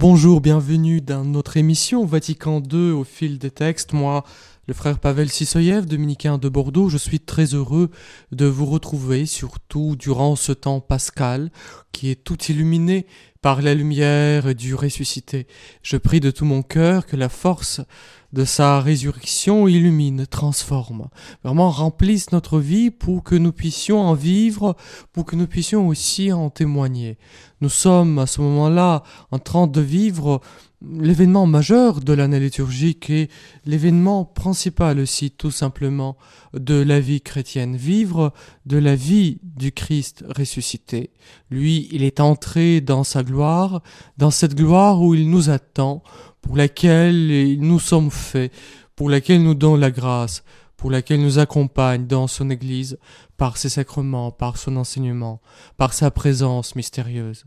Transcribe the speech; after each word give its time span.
Bonjour, 0.00 0.40
bienvenue 0.40 1.02
dans 1.02 1.26
notre 1.26 1.58
émission 1.58 2.06
Vatican 2.06 2.62
II 2.62 2.92
au 2.92 3.04
fil 3.04 3.36
des 3.36 3.50
textes. 3.50 3.92
Moi, 3.92 4.24
le 4.66 4.72
frère 4.72 4.98
Pavel 4.98 5.28
Sissoyev, 5.28 5.84
dominicain 5.84 6.38
de 6.38 6.48
Bordeaux, 6.48 6.88
je 6.88 6.96
suis 6.96 7.20
très 7.20 7.52
heureux 7.52 7.90
de 8.32 8.46
vous 8.46 8.64
retrouver, 8.64 9.26
surtout 9.26 9.96
durant 9.96 10.36
ce 10.36 10.52
temps 10.52 10.80
pascal 10.80 11.50
qui 11.92 12.10
est 12.10 12.24
tout 12.24 12.42
illuminé 12.44 13.06
par 13.42 13.60
la 13.60 13.74
lumière 13.74 14.54
du 14.54 14.74
ressuscité. 14.74 15.46
Je 15.82 15.98
prie 15.98 16.20
de 16.20 16.30
tout 16.30 16.46
mon 16.46 16.62
cœur 16.62 17.04
que 17.04 17.16
la 17.16 17.28
force 17.28 17.82
de 18.32 18.44
sa 18.44 18.80
résurrection 18.80 19.66
illumine, 19.66 20.26
transforme, 20.26 21.08
vraiment 21.42 21.70
remplisse 21.70 22.32
notre 22.32 22.60
vie 22.60 22.90
pour 22.90 23.24
que 23.24 23.34
nous 23.34 23.52
puissions 23.52 24.00
en 24.00 24.14
vivre, 24.14 24.76
pour 25.12 25.24
que 25.24 25.36
nous 25.36 25.46
puissions 25.46 25.88
aussi 25.88 26.32
en 26.32 26.50
témoigner. 26.50 27.18
Nous 27.60 27.68
sommes 27.68 28.18
à 28.18 28.26
ce 28.26 28.40
moment-là 28.40 29.02
en 29.30 29.38
train 29.38 29.66
de 29.66 29.80
vivre 29.80 30.40
l'événement 30.82 31.46
majeur 31.46 32.00
de 32.00 32.12
l'année 32.14 32.40
liturgique 32.40 33.10
et 33.10 33.28
l'événement 33.66 34.24
principal 34.24 34.98
aussi 34.98 35.30
tout 35.30 35.50
simplement 35.50 36.16
de 36.54 36.74
la 36.74 37.00
vie 37.00 37.20
chrétienne, 37.20 37.76
vivre 37.76 38.32
de 38.64 38.78
la 38.78 38.96
vie 38.96 39.40
du 39.42 39.72
Christ 39.72 40.24
ressuscité. 40.36 41.10
Lui, 41.50 41.88
il 41.92 42.02
est 42.02 42.20
entré 42.20 42.80
dans 42.80 43.04
sa 43.04 43.22
gloire, 43.22 43.82
dans 44.16 44.30
cette 44.30 44.54
gloire 44.54 45.02
où 45.02 45.14
il 45.14 45.28
nous 45.28 45.50
attend, 45.50 46.02
pour 46.42 46.56
laquelle 46.56 47.58
nous 47.58 47.78
sommes 47.78 48.10
faits, 48.10 48.52
pour 48.96 49.10
laquelle 49.10 49.42
nous 49.42 49.54
donne 49.54 49.80
la 49.80 49.90
grâce, 49.90 50.44
pour 50.76 50.90
laquelle 50.90 51.20
nous 51.20 51.38
accompagne 51.38 52.06
dans 52.06 52.26
son 52.26 52.50
Église, 52.50 52.98
par 53.36 53.56
ses 53.56 53.68
sacrements, 53.68 54.30
par 54.30 54.56
son 54.56 54.76
enseignement, 54.76 55.40
par 55.76 55.92
sa 55.92 56.10
présence 56.10 56.74
mystérieuse. 56.74 57.44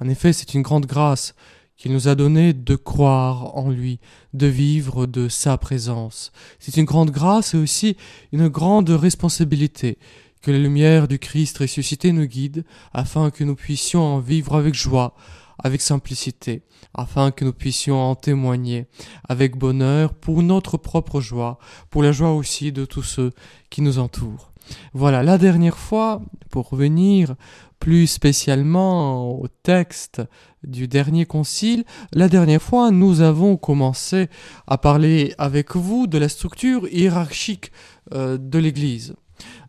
En 0.00 0.08
effet, 0.08 0.32
c'est 0.32 0.54
une 0.54 0.62
grande 0.62 0.86
grâce 0.86 1.34
qu'il 1.76 1.92
nous 1.92 2.08
a 2.08 2.14
donné 2.14 2.52
de 2.52 2.74
croire 2.74 3.56
en 3.56 3.70
lui, 3.70 4.00
de 4.34 4.46
vivre 4.46 5.06
de 5.06 5.28
sa 5.28 5.58
présence. 5.58 6.32
C'est 6.58 6.76
une 6.76 6.84
grande 6.84 7.10
grâce 7.10 7.54
et 7.54 7.58
aussi 7.58 7.96
une 8.32 8.48
grande 8.48 8.88
responsabilité 8.90 9.98
que 10.42 10.50
la 10.50 10.58
lumière 10.58 11.08
du 11.08 11.18
Christ 11.18 11.58
ressuscité 11.58 12.12
nous 12.12 12.26
guide 12.26 12.64
afin 12.92 13.30
que 13.30 13.44
nous 13.44 13.56
puissions 13.56 14.02
en 14.02 14.20
vivre 14.20 14.54
avec 14.54 14.74
joie, 14.74 15.14
avec 15.62 15.80
simplicité, 15.80 16.62
afin 16.94 17.30
que 17.30 17.44
nous 17.44 17.52
puissions 17.52 17.98
en 17.98 18.14
témoigner 18.14 18.86
avec 19.28 19.56
bonheur 19.56 20.14
pour 20.14 20.42
notre 20.42 20.76
propre 20.76 21.20
joie, 21.20 21.58
pour 21.90 22.02
la 22.02 22.12
joie 22.12 22.32
aussi 22.32 22.72
de 22.72 22.84
tous 22.84 23.02
ceux 23.02 23.32
qui 23.70 23.82
nous 23.82 23.98
entourent. 23.98 24.52
Voilà, 24.94 25.22
la 25.22 25.38
dernière 25.38 25.78
fois, 25.78 26.22
pour 26.50 26.68
revenir 26.70 27.36
plus 27.78 28.06
spécialement 28.06 29.38
au 29.38 29.48
texte 29.48 30.22
du 30.64 30.88
dernier 30.88 31.26
concile, 31.26 31.84
la 32.12 32.28
dernière 32.28 32.62
fois 32.62 32.90
nous 32.90 33.20
avons 33.20 33.56
commencé 33.56 34.28
à 34.66 34.78
parler 34.78 35.34
avec 35.38 35.76
vous 35.76 36.06
de 36.06 36.18
la 36.18 36.28
structure 36.28 36.88
hiérarchique 36.88 37.70
euh, 38.12 38.38
de 38.38 38.58
l'Église. 38.58 39.14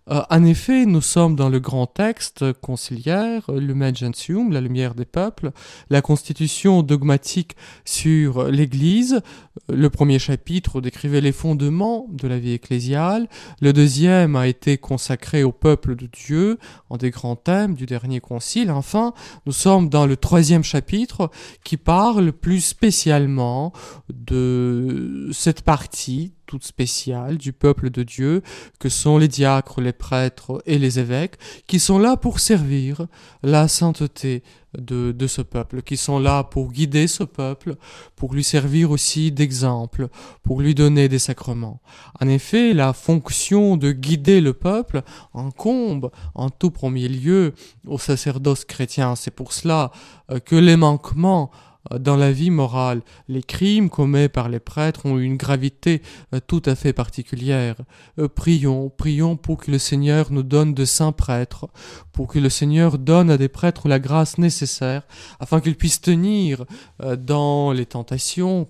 Euh, 0.10 0.22
en 0.30 0.44
effet, 0.46 0.86
nous 0.86 1.02
sommes 1.02 1.36
dans 1.36 1.50
le 1.50 1.60
grand 1.60 1.86
texte 1.86 2.54
conciliaire, 2.54 3.44
le 3.50 3.94
Gentium, 3.94 4.52
la 4.52 4.62
lumière 4.62 4.96
des 4.96 5.06
peuples, 5.06 5.52
la 5.90 6.02
constitution 6.02 6.82
dogmatique 6.82 7.56
sur 7.86 8.46
l'Église. 8.46 9.22
Le 9.70 9.90
premier 9.90 10.20
chapitre 10.20 10.82
décrivait 10.82 11.22
les 11.22 11.32
fondements 11.32 12.08
de 12.10 12.28
la 12.28 12.40
vie 12.40 12.54
ecclésiale. 12.54 13.28
Le 13.62 13.74
deuxième 13.74 14.36
a 14.36 14.48
été 14.48 14.78
consacré 14.78 15.44
au 15.44 15.52
peuple 15.52 15.96
de 15.96 16.08
Dieu, 16.08 16.58
en 16.90 16.98
des 16.98 17.10
grands 17.10 17.36
thèmes 17.36 17.76
du 17.76 17.86
dernier 17.86 18.20
concile. 18.20 18.72
Enfin, 18.72 19.14
nous 19.46 19.52
sommes 19.52 19.90
dans 19.90 20.06
le 20.06 20.16
troisième 20.16 20.64
chapitre 20.64 21.30
qui 21.64 21.78
parle 21.78 22.32
plus 22.32 22.62
spécialement 22.62 23.74
de 24.10 25.30
cette 25.34 25.62
partie 25.62 26.34
toute 26.48 26.64
spéciale 26.64 27.38
du 27.38 27.54
peuple 27.54 27.92
de 27.92 28.02
Dieu, 28.02 28.42
que 28.80 28.90
sont 28.90 29.20
les 29.20 29.28
diacres, 29.28 29.82
les 29.82 29.94
prêtres 29.94 30.64
et 30.66 30.80
les 30.80 30.98
évêques, 30.98 31.36
qui 31.68 31.80
sont 31.80 32.00
là 32.00 32.18
pour 32.18 32.40
servir 32.40 33.06
la 33.44 33.68
sainteté 33.68 34.42
de, 34.78 35.28
ce 35.28 35.42
peuple, 35.42 35.82
qui 35.82 35.98
sont 35.98 36.20
là 36.20 36.44
pour 36.44 36.72
guider 36.72 37.08
ce 37.08 37.24
peuple, 37.24 37.76
pour 38.16 38.34
lui 38.34 38.44
servir 38.44 38.92
aussi 38.92 39.32
d'exemple, 39.32 40.08
pour 40.44 40.62
lui 40.62 40.76
donner 40.76 41.10
des 41.10 41.20
sacrements. 41.20 41.82
En 42.20 42.28
effet, 42.28 42.74
la 42.74 42.94
fonction 42.94 43.78
de 43.78 43.92
guider 43.92 44.42
le 44.42 44.54
peuple 44.54 45.02
incombe 45.34 46.12
en 46.36 46.50
tout 46.50 46.72
premier 46.72 47.08
lieu 47.08 47.54
au 47.88 47.98
sacerdoce 47.98 48.66
chrétien. 48.66 49.16
C'est 49.16 49.32
pour 49.32 49.54
cela 49.54 49.92
euh, 50.32 50.40
que 50.40 50.56
les 50.56 50.78
manquements 50.78 51.52
dans 52.00 52.16
la 52.16 52.32
vie 52.32 52.50
morale. 52.50 53.02
Les 53.28 53.44
crimes 53.44 53.90
commis 53.90 54.30
par 54.30 54.50
les 54.50 54.60
prêtres 54.60 55.06
ont 55.06 55.18
une 55.18 55.38
gravité 55.38 56.02
euh, 56.34 56.40
tout 56.46 56.62
à 56.66 56.76
fait 56.76 56.94
particulière. 56.94 57.76
Euh, 58.20 58.28
prions, 58.28 58.90
prions 58.90 59.36
pour 59.36 59.58
que 59.58 59.72
le 59.72 59.80
Seigneur 59.80 60.32
nous 60.32 60.44
donne 60.44 60.74
de 60.74 60.86
saints 60.86 61.12
prêtres, 61.12 61.68
pour 62.12 62.28
que 62.28 62.40
le 62.40 62.50
Seigneur 62.50 62.98
donne 62.98 63.30
à 63.30 63.38
des 63.38 63.48
prêtres 63.48 63.88
la 63.88 64.00
grâce 64.00 64.38
nécessaire, 64.38 65.04
afin 65.40 65.60
qu'ils 65.60 65.78
puissent 65.78 66.02
tenir 66.02 66.66
euh, 67.02 67.16
dans 67.16 67.72
les 67.72 67.86
tentations 67.86 68.68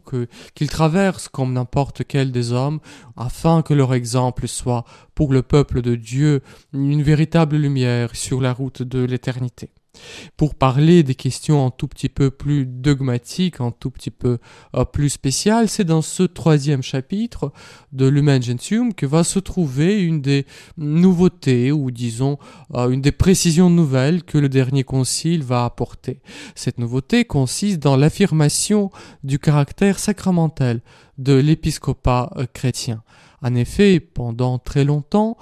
qu'ils 0.56 0.70
traversent 0.70 1.30
comme 1.30 1.54
n'importe 1.54 2.04
quel 2.08 2.32
des 2.32 2.52
hommes, 2.52 2.80
afin 3.16 3.62
que 3.62 3.74
leur 3.74 3.94
exemple 3.94 4.48
soit 4.48 4.86
pour 5.16 5.34
le 5.34 5.42
peuple 5.42 5.82
de 5.82 5.96
Dieu 5.96 6.42
une 6.74 7.02
véritable 7.02 7.58
lumière 7.58 8.16
sur 8.16 8.42
la 8.42 8.54
route 8.54 8.84
de 8.84 9.04
l'éternité. 9.04 9.72
Pour 10.36 10.56
parler 10.56 11.04
des 11.04 11.16
questions 11.16 11.66
un 11.66 11.72
tout 11.72 11.88
petit 11.88 12.10
peu 12.10 12.32
plus 12.32 12.66
dogmatiques, 12.66 13.62
un 13.62 13.72
tout 13.72 13.90
petit 13.90 14.12
peu 14.12 14.40
euh, 14.76 14.86
plus 14.86 15.10
spéciales, 15.10 15.70
c'est 15.70 15.84
dans 15.84 16.02
ce 16.02 16.24
troisième 16.24 16.82
chapitre 16.82 17.52
de 17.92 18.08
Lumen 18.08 18.42
Gentium 18.42 18.94
que 18.94 19.06
va 19.06 19.24
se 19.24 19.40
trouver 19.40 20.02
une 20.02 20.22
des 20.22 20.46
nouveautés, 20.78 21.72
ou 21.72 21.92
disons 21.92 22.38
euh, 22.76 22.90
une 22.90 23.02
des 23.02 23.12
précisions 23.12 23.70
nouvelles 23.70 24.24
que 24.24 24.38
le 24.38 24.50
dernier 24.50 24.84
concile 24.84 25.44
va 25.44 25.66
apporter. 25.66 26.22
Cette 26.56 26.78
nouveauté 26.78 27.26
consiste 27.26 27.80
dans 27.80 27.98
l'affirmation 27.98 28.92
du 29.24 29.40
caractère 29.40 30.00
sacramentel 30.00 30.82
de 31.18 31.34
l'épiscopat 31.34 32.32
euh, 32.38 32.46
chrétien. 32.52 33.04
En 33.42 33.54
effet, 33.56 34.00
pendant 34.00 34.58
très 34.58 34.84
longtemps, 34.84 35.38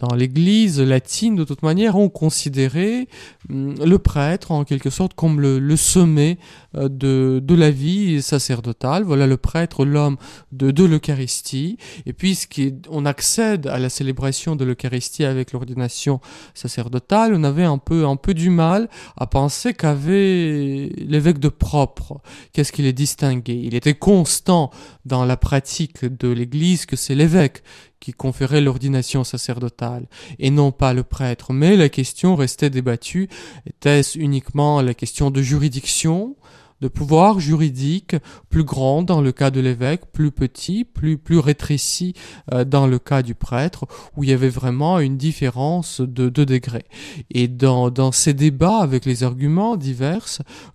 dans 0.00 0.14
l'Église 0.14 0.80
latine, 0.80 1.36
de 1.36 1.44
toute 1.44 1.62
manière, 1.62 1.96
on 1.96 2.08
considérait 2.08 3.06
hum, 3.50 3.74
le 3.84 3.98
prêtre 3.98 4.50
en 4.50 4.64
quelque 4.64 4.90
sorte 4.90 5.14
comme 5.14 5.40
le, 5.40 5.76
sommet 5.76 6.38
euh, 6.74 6.88
de, 6.88 7.40
de, 7.42 7.54
la 7.54 7.70
vie 7.70 8.22
sacerdotale. 8.22 9.04
Voilà 9.04 9.26
le 9.26 9.36
prêtre, 9.36 9.84
l'homme 9.84 10.16
de, 10.52 10.70
de 10.70 10.84
l'Eucharistie. 10.84 11.76
Et 12.06 12.12
puisqu'on 12.12 13.04
accède 13.04 13.66
à 13.66 13.78
la 13.78 13.90
célébration 13.90 14.56
de 14.56 14.64
l'Eucharistie 14.64 15.24
avec 15.24 15.52
l'ordination 15.52 16.20
sacerdotale, 16.54 17.34
on 17.34 17.44
avait 17.44 17.64
un 17.64 17.78
peu, 17.78 18.06
un 18.06 18.16
peu 18.16 18.32
du 18.32 18.48
mal 18.48 18.88
à 19.16 19.26
penser 19.26 19.74
qu'avait 19.74 20.90
l'évêque 20.96 21.38
de 21.38 21.48
propre. 21.48 22.20
Qu'est-ce 22.52 22.72
qu'il 22.72 22.86
est 22.86 22.94
distingué? 22.94 23.54
Il 23.54 23.74
était 23.74 23.94
constant 23.94 24.70
dans 25.04 25.24
la 25.24 25.36
pratique 25.36 26.04
de 26.04 26.28
l'Église 26.28 26.86
que 26.86 26.96
c'est 26.96 27.14
l'évêque 27.14 27.62
qui 28.00 28.12
conférait 28.12 28.60
l'ordination 28.60 29.24
sacerdotale, 29.24 30.06
et 30.38 30.50
non 30.50 30.72
pas 30.72 30.94
le 30.94 31.02
prêtre. 31.02 31.52
Mais 31.52 31.76
la 31.76 31.88
question 31.88 32.34
restait 32.34 32.70
débattue. 32.70 33.28
Était-ce 33.66 34.18
uniquement 34.18 34.80
la 34.80 34.94
question 34.94 35.30
de 35.30 35.42
juridiction 35.42 36.34
de 36.80 36.88
pouvoir 36.88 37.40
juridique 37.40 38.16
plus 38.48 38.64
grand 38.64 39.02
dans 39.02 39.20
le 39.20 39.32
cas 39.32 39.50
de 39.50 39.60
l'évêque, 39.60 40.06
plus 40.12 40.30
petit, 40.30 40.84
plus, 40.84 41.18
plus 41.18 41.38
rétréci 41.38 42.14
euh, 42.52 42.64
dans 42.64 42.86
le 42.86 42.98
cas 42.98 43.22
du 43.22 43.34
prêtre, 43.34 43.86
où 44.16 44.24
il 44.24 44.30
y 44.30 44.32
avait 44.32 44.48
vraiment 44.48 44.98
une 44.98 45.16
différence 45.16 46.00
de, 46.00 46.28
de 46.28 46.44
degrés. 46.44 46.86
Et 47.30 47.48
dans, 47.48 48.12
ces 48.12 48.34
débats 48.34 48.78
avec 48.78 49.04
les 49.04 49.22
arguments 49.22 49.76
divers, 49.76 50.26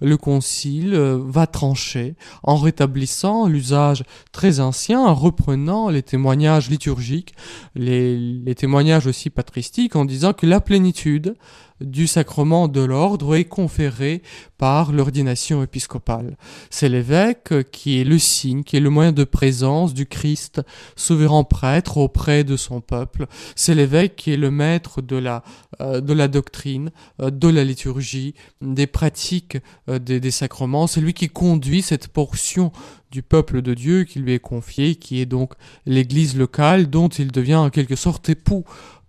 le 0.02 0.18
concile 0.18 0.94
euh, 0.94 1.20
va 1.24 1.48
trancher 1.48 2.16
en 2.44 2.56
rétablissant 2.56 3.48
l'usage 3.48 4.04
très 4.32 4.60
ancien, 4.60 5.02
en 5.02 5.16
reprenant 5.16 5.90
les 5.90 6.04
témoignages 6.04 6.70
liturgiques, 6.70 7.34
les 7.76 8.56
témoignages 8.56 9.08
aussi 9.08 9.30
patristiques, 9.30 9.96
en 9.96 10.06
disant 10.06 10.34
que 10.34 10.46
la 10.46 10.62
plénitude 10.62 11.36
du 11.82 12.08
sacrement 12.08 12.68
de 12.68 12.82
l'ordre 12.82 13.36
est 13.36 13.46
conféré 13.46 14.22
par 14.58 14.92
l'ordination 14.92 15.62
épiscopale. 15.62 16.38
C'est 16.70 16.90
l'évêque 16.90 17.70
qui 17.72 18.00
est 18.00 18.06
le 18.06 18.18
signe, 18.18 18.64
qui 18.64 18.78
est 18.78 18.82
le 18.82 18.90
moyen 18.90 19.12
de 19.12 19.24
présence 19.24 19.94
du 19.94 20.06
Christ, 20.06 20.62
souverain 20.96 21.44
prêtre 21.44 21.98
auprès 21.98 22.44
de 22.44 22.56
son 22.56 22.82
peuple. 22.82 23.28
C'est 23.56 23.76
l'évêque 23.76 24.16
qui 24.16 24.32
est 24.32 24.38
le 24.38 24.52
maître 24.52 25.02
de 25.02 25.18
la, 25.18 25.44
euh, 25.82 26.00
de 26.00 26.14
la 26.14 26.28
doctrine, 26.28 26.92
euh, 27.22 27.30
de 27.30 27.48
la 27.50 27.64
liturgie, 27.64 28.36
des 28.62 28.88
pratiques 28.88 29.58
euh, 29.90 30.00
des, 30.00 30.20
des 30.20 30.32
sacrements. 30.32 30.88
C'est 30.88 31.02
lui 31.02 31.14
qui 31.14 31.28
conduit 31.28 31.82
cette 31.82 32.08
portion 32.08 32.72
du 33.12 33.22
peuple 33.22 33.62
de 33.62 33.74
Dieu 33.74 34.04
qui 34.04 34.20
lui 34.20 34.34
est 34.34 34.40
confié, 34.40 34.96
qui 34.96 35.22
est 35.22 35.26
donc 35.26 35.54
l'Église 35.86 36.38
locale 36.38 36.90
dont 36.90 37.08
il 37.08 37.32
devient 37.32 37.56
en 37.56 37.70
quelque 37.70 37.96
sorte 37.96 38.28
époux 38.28 38.66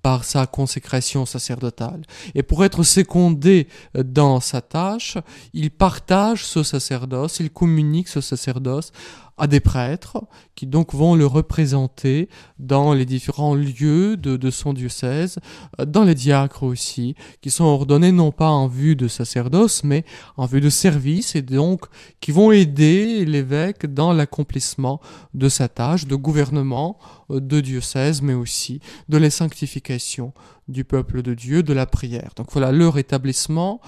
par 0.06 0.22
sa 0.22 0.46
consécration 0.46 1.26
sacerdotale. 1.26 2.02
Et 2.36 2.44
pour 2.44 2.64
être 2.64 2.84
secondé 2.84 3.66
dans 3.92 4.38
sa 4.38 4.60
tâche, 4.60 5.18
il 5.52 5.72
partage 5.72 6.44
ce 6.46 6.62
sacerdoce, 6.62 7.40
il 7.40 7.50
communique 7.50 8.06
ce 8.06 8.20
sacerdoce 8.20 8.92
à 9.38 9.46
des 9.46 9.60
prêtres 9.60 10.24
qui 10.54 10.66
donc 10.66 10.94
vont 10.94 11.14
le 11.14 11.26
représenter 11.26 12.28
dans 12.58 12.94
les 12.94 13.04
différents 13.04 13.54
lieux 13.54 14.16
de, 14.16 14.50
son 14.50 14.72
diocèse, 14.72 15.38
dans 15.86 16.04
les 16.04 16.14
diacres 16.14 16.62
aussi, 16.62 17.14
qui 17.42 17.50
sont 17.50 17.64
ordonnés 17.64 18.12
non 18.12 18.32
pas 18.32 18.48
en 18.48 18.66
vue 18.66 18.96
de 18.96 19.08
sacerdoce, 19.08 19.84
mais 19.84 20.04
en 20.36 20.46
vue 20.46 20.60
de 20.60 20.70
service 20.70 21.36
et 21.36 21.42
donc 21.42 21.86
qui 22.20 22.32
vont 22.32 22.50
aider 22.52 23.24
l'évêque 23.24 23.86
dans 23.86 24.12
l'accomplissement 24.12 25.00
de 25.34 25.48
sa 25.48 25.68
tâche 25.68 26.06
de 26.06 26.16
gouvernement 26.16 26.98
euh, 27.30 27.40
de 27.40 27.60
diocèse, 27.60 28.22
mais 28.22 28.34
aussi 28.34 28.80
de 29.08 29.18
la 29.18 29.30
sanctification 29.30 30.32
du 30.68 30.84
peuple 30.84 31.22
de 31.22 31.34
Dieu, 31.34 31.62
de 31.62 31.72
la 31.72 31.86
prière. 31.86 32.30
Donc 32.36 32.48
voilà 32.52 32.72
leur 32.72 32.98
établissement 32.98 33.80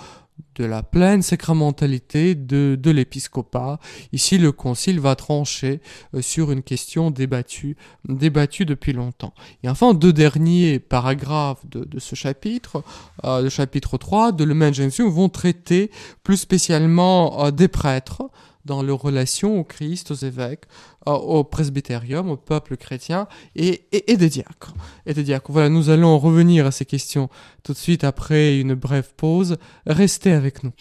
de 0.58 0.64
la 0.64 0.82
pleine 0.82 1.22
sacramentalité 1.22 2.34
de, 2.34 2.76
de 2.80 2.90
l'épiscopat. 2.90 3.78
Ici, 4.12 4.38
le 4.38 4.52
concile 4.52 4.98
va 4.98 5.14
trancher 5.14 5.80
euh, 6.14 6.22
sur 6.22 6.50
une 6.50 6.62
question 6.62 7.10
débattue, 7.10 7.76
débattue 8.08 8.64
depuis 8.64 8.92
longtemps. 8.92 9.34
Et 9.62 9.68
enfin, 9.68 9.94
deux 9.94 10.12
derniers 10.12 10.80
paragraphes 10.80 11.64
de, 11.66 11.84
de 11.84 11.98
ce 11.98 12.14
chapitre, 12.14 12.82
euh, 13.24 13.42
le 13.42 13.48
chapitre 13.48 13.98
3 13.98 14.32
de 14.32 14.44
Le 14.44 14.72
Gentium, 14.72 15.08
vont 15.08 15.28
traiter 15.28 15.90
plus 16.24 16.36
spécialement 16.36 17.44
euh, 17.44 17.50
des 17.50 17.68
prêtres, 17.68 18.22
dans 18.64 18.82
leur 18.82 19.00
relation 19.00 19.58
au 19.58 19.64
Christ, 19.64 20.10
aux 20.10 20.14
évêques, 20.14 20.64
au 21.06 21.44
presbytérium, 21.44 22.30
au 22.30 22.36
peuple 22.36 22.76
chrétien 22.76 23.28
et, 23.56 23.86
et, 23.92 24.16
des 24.16 24.28
diacres. 24.28 24.74
Et 25.06 25.14
des 25.14 25.22
diacres. 25.22 25.50
Voilà, 25.50 25.68
nous 25.68 25.90
allons 25.90 26.18
revenir 26.18 26.66
à 26.66 26.70
ces 26.70 26.84
questions 26.84 27.28
tout 27.62 27.72
de 27.72 27.78
suite 27.78 28.04
après 28.04 28.58
une 28.58 28.74
brève 28.74 29.12
pause. 29.16 29.56
Restez 29.86 30.32
avec 30.32 30.64
nous. 30.64 30.72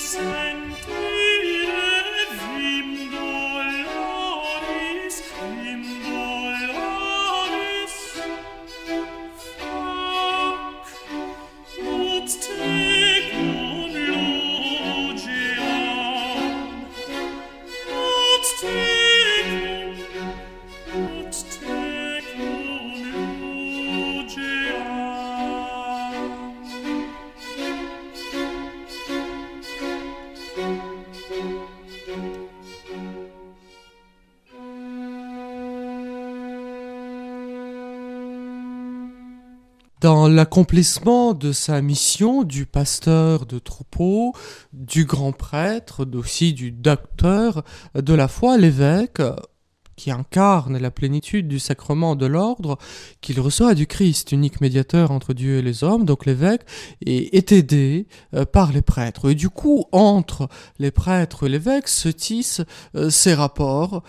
crescent 0.00 0.99
dans 40.10 40.26
l'accomplissement 40.26 41.34
de 41.34 41.52
sa 41.52 41.80
mission 41.80 42.42
du 42.42 42.66
pasteur 42.66 43.46
de 43.46 43.60
troupeau, 43.60 44.32
du 44.72 45.04
grand 45.04 45.30
prêtre, 45.30 46.04
aussi 46.14 46.52
du 46.52 46.72
docteur 46.72 47.62
de 47.94 48.12
la 48.12 48.26
foi, 48.26 48.58
l'évêque, 48.58 49.22
qui 49.94 50.10
incarne 50.10 50.78
la 50.78 50.90
plénitude 50.90 51.46
du 51.46 51.60
sacrement 51.60 52.16
de 52.16 52.26
l'ordre 52.26 52.76
qu'il 53.20 53.38
reçoit 53.38 53.74
du 53.74 53.86
Christ, 53.86 54.32
unique 54.32 54.60
médiateur 54.60 55.12
entre 55.12 55.32
Dieu 55.32 55.58
et 55.58 55.62
les 55.62 55.84
hommes, 55.84 56.04
donc 56.04 56.26
l'évêque 56.26 56.62
est, 57.06 57.52
aidé 57.52 58.08
euh, 58.34 58.44
par 58.44 58.72
les 58.72 58.82
prêtres. 58.82 59.30
Et 59.30 59.36
du 59.36 59.48
coup, 59.48 59.84
entre 59.92 60.48
les 60.80 60.90
prêtres 60.90 61.46
et 61.46 61.48
l'évêque 61.48 61.86
se 61.86 62.08
tissent 62.08 62.62
euh, 62.96 63.10
ces 63.10 63.32
rapports 63.32 64.02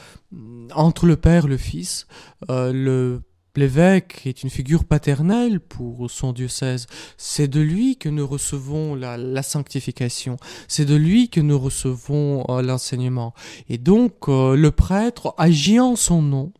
entre 0.74 1.06
le 1.06 1.16
Père, 1.16 1.48
le 1.48 1.58
Fils, 1.58 2.08
euh, 2.50 2.74
le 2.74 3.22
L'évêque 3.58 4.22
est 4.26 4.44
une 4.44 4.50
figure 4.50 4.86
paternelle 4.86 5.60
pour 5.60 6.10
son 6.10 6.32
diocèse. 6.32 6.88
C'est 7.18 7.50
de 7.50 7.60
lui 7.60 7.98
que 7.98 8.08
nous 8.08 8.26
recevons 8.26 8.96
la, 8.96 9.44
sanctification. 9.44 10.38
C'est 10.70 10.86
de 10.86 10.96
lui 10.96 11.30
que 11.30 11.42
nous 11.42 11.60
recevons 11.60 12.46
euh, 12.50 12.62
l'enseignement. 12.62 13.34
Et 13.68 13.78
donc, 13.78 14.30
euh, 14.30 14.56
le 14.56 14.72
prêtre 14.72 15.36
agit 15.38 15.82
en 15.82 15.98
son 15.98 16.22
nom. 16.22 16.54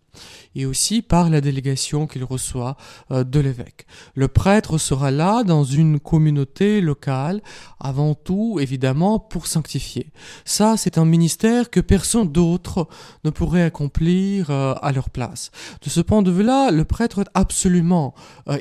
Et 0.56 0.66
aussi 0.66 1.02
par 1.02 1.30
la 1.30 1.42
délégation 1.42 2.08
qu'il 2.08 2.24
reçoit 2.24 2.78
euh, 3.12 3.24
de 3.24 3.40
l'évêque. 3.40 3.86
Le 4.16 4.28
prêtre 4.28 4.78
sera 4.78 5.12
là 5.12 5.44
dans 5.44 5.64
une 5.64 6.00
communauté 6.00 6.82
locale, 6.82 7.42
avant 7.80 8.14
tout 8.16 8.60
évidemment 8.60 9.20
pour 9.20 9.48
sanctifier. 9.48 10.12
Ça, 10.46 10.76
c'est 10.78 10.98
un 10.98 11.06
ministère 11.06 11.70
que 11.70 11.80
personne 11.80 12.32
d'autre 12.32 12.88
ne 13.24 13.30
pourrait 13.30 13.64
accomplir 13.64 14.50
euh, 14.50 14.76
à 14.82 14.92
leur 14.92 15.10
place. 15.10 15.52
De 15.84 15.90
ce 15.90 16.02
point 16.02 16.22
de 16.22 16.32
vue-là, 16.32 16.72
le 16.72 16.86
prêtre 16.86 17.20
est 17.20 17.30
absolument 17.34 18.14
euh, 18.48 18.58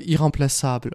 irremplaçable. 0.00 0.94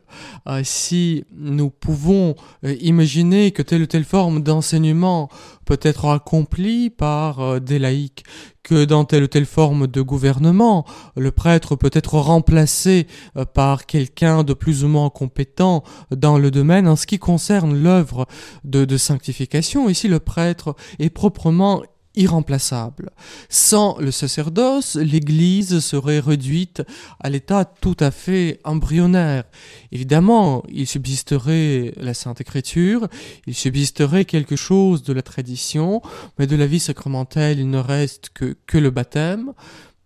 si 0.64 1.26
nous 1.36 1.70
pouvons 1.70 2.36
imaginer 2.64 3.52
que 3.52 3.62
telle 3.62 3.84
ou 3.84 3.86
telle 3.86 4.04
forme 4.04 4.42
d'enseignement 4.42 5.30
peut 5.72 5.88
être 5.88 6.10
accompli 6.10 6.90
par 6.90 7.40
euh, 7.40 7.60
des 7.62 7.80
laïcs, 7.80 8.26
que 8.62 8.84
dans 8.84 9.06
telle 9.06 9.24
ou 9.24 9.28
telle 9.28 9.46
forme 9.46 9.88
de 9.88 10.02
gouvernement, 10.02 10.86
le 11.16 11.32
prêtre 11.32 11.78
peut 11.78 11.90
être 11.94 12.16
remplacé 12.16 13.08
euh, 13.38 13.46
par 13.46 13.86
quelqu'un 13.86 14.44
de 14.44 14.54
plus 14.54 14.84
ou 14.84 14.90
moins 14.90 15.10
compétent 15.10 15.86
dans 16.14 16.38
le 16.38 16.52
domaine 16.52 16.90
en 16.90 16.98
ce 16.98 17.08
qui 17.08 17.20
concerne 17.20 17.82
l'œuvre 17.82 18.28
de, 18.66 18.84
de 18.84 18.98
sanctification. 18.98 19.88
Ici, 19.88 20.10
le 20.10 20.20
prêtre 20.20 20.76
est 21.00 21.10
proprement 21.10 21.84
irremplaçable. 22.16 23.10
Sans 23.50 23.98
le 24.00 24.12
sacerdoce, 24.12 24.96
l'Église 24.96 25.80
serait 25.80 26.20
réduite 26.20 26.84
à 27.20 27.30
l'état 27.30 27.66
tout 27.66 27.98
à 28.00 28.12
fait 28.12 28.60
embryonnaire. 28.64 29.44
Évidemment, 29.92 30.64
il 30.70 30.88
subsisterait 30.88 31.94
la 31.98 32.14
Sainte 32.14 32.42
Écriture, 32.42 33.08
il 33.48 33.56
subsisterait 33.56 34.26
quelque 34.26 34.56
chose 34.56 35.04
de 35.04 35.14
la 35.14 35.22
tradition, 35.22 36.02
mais 36.38 36.48
de 36.48 36.56
la 36.56 36.68
vie 36.68 36.80
sacramentelle, 36.80 37.60
il 37.60 37.70
ne 37.70 37.80
reste 37.80 38.30
que, 38.34 38.58
que 38.68 38.78
le 38.78 38.90
baptême, 38.90 39.54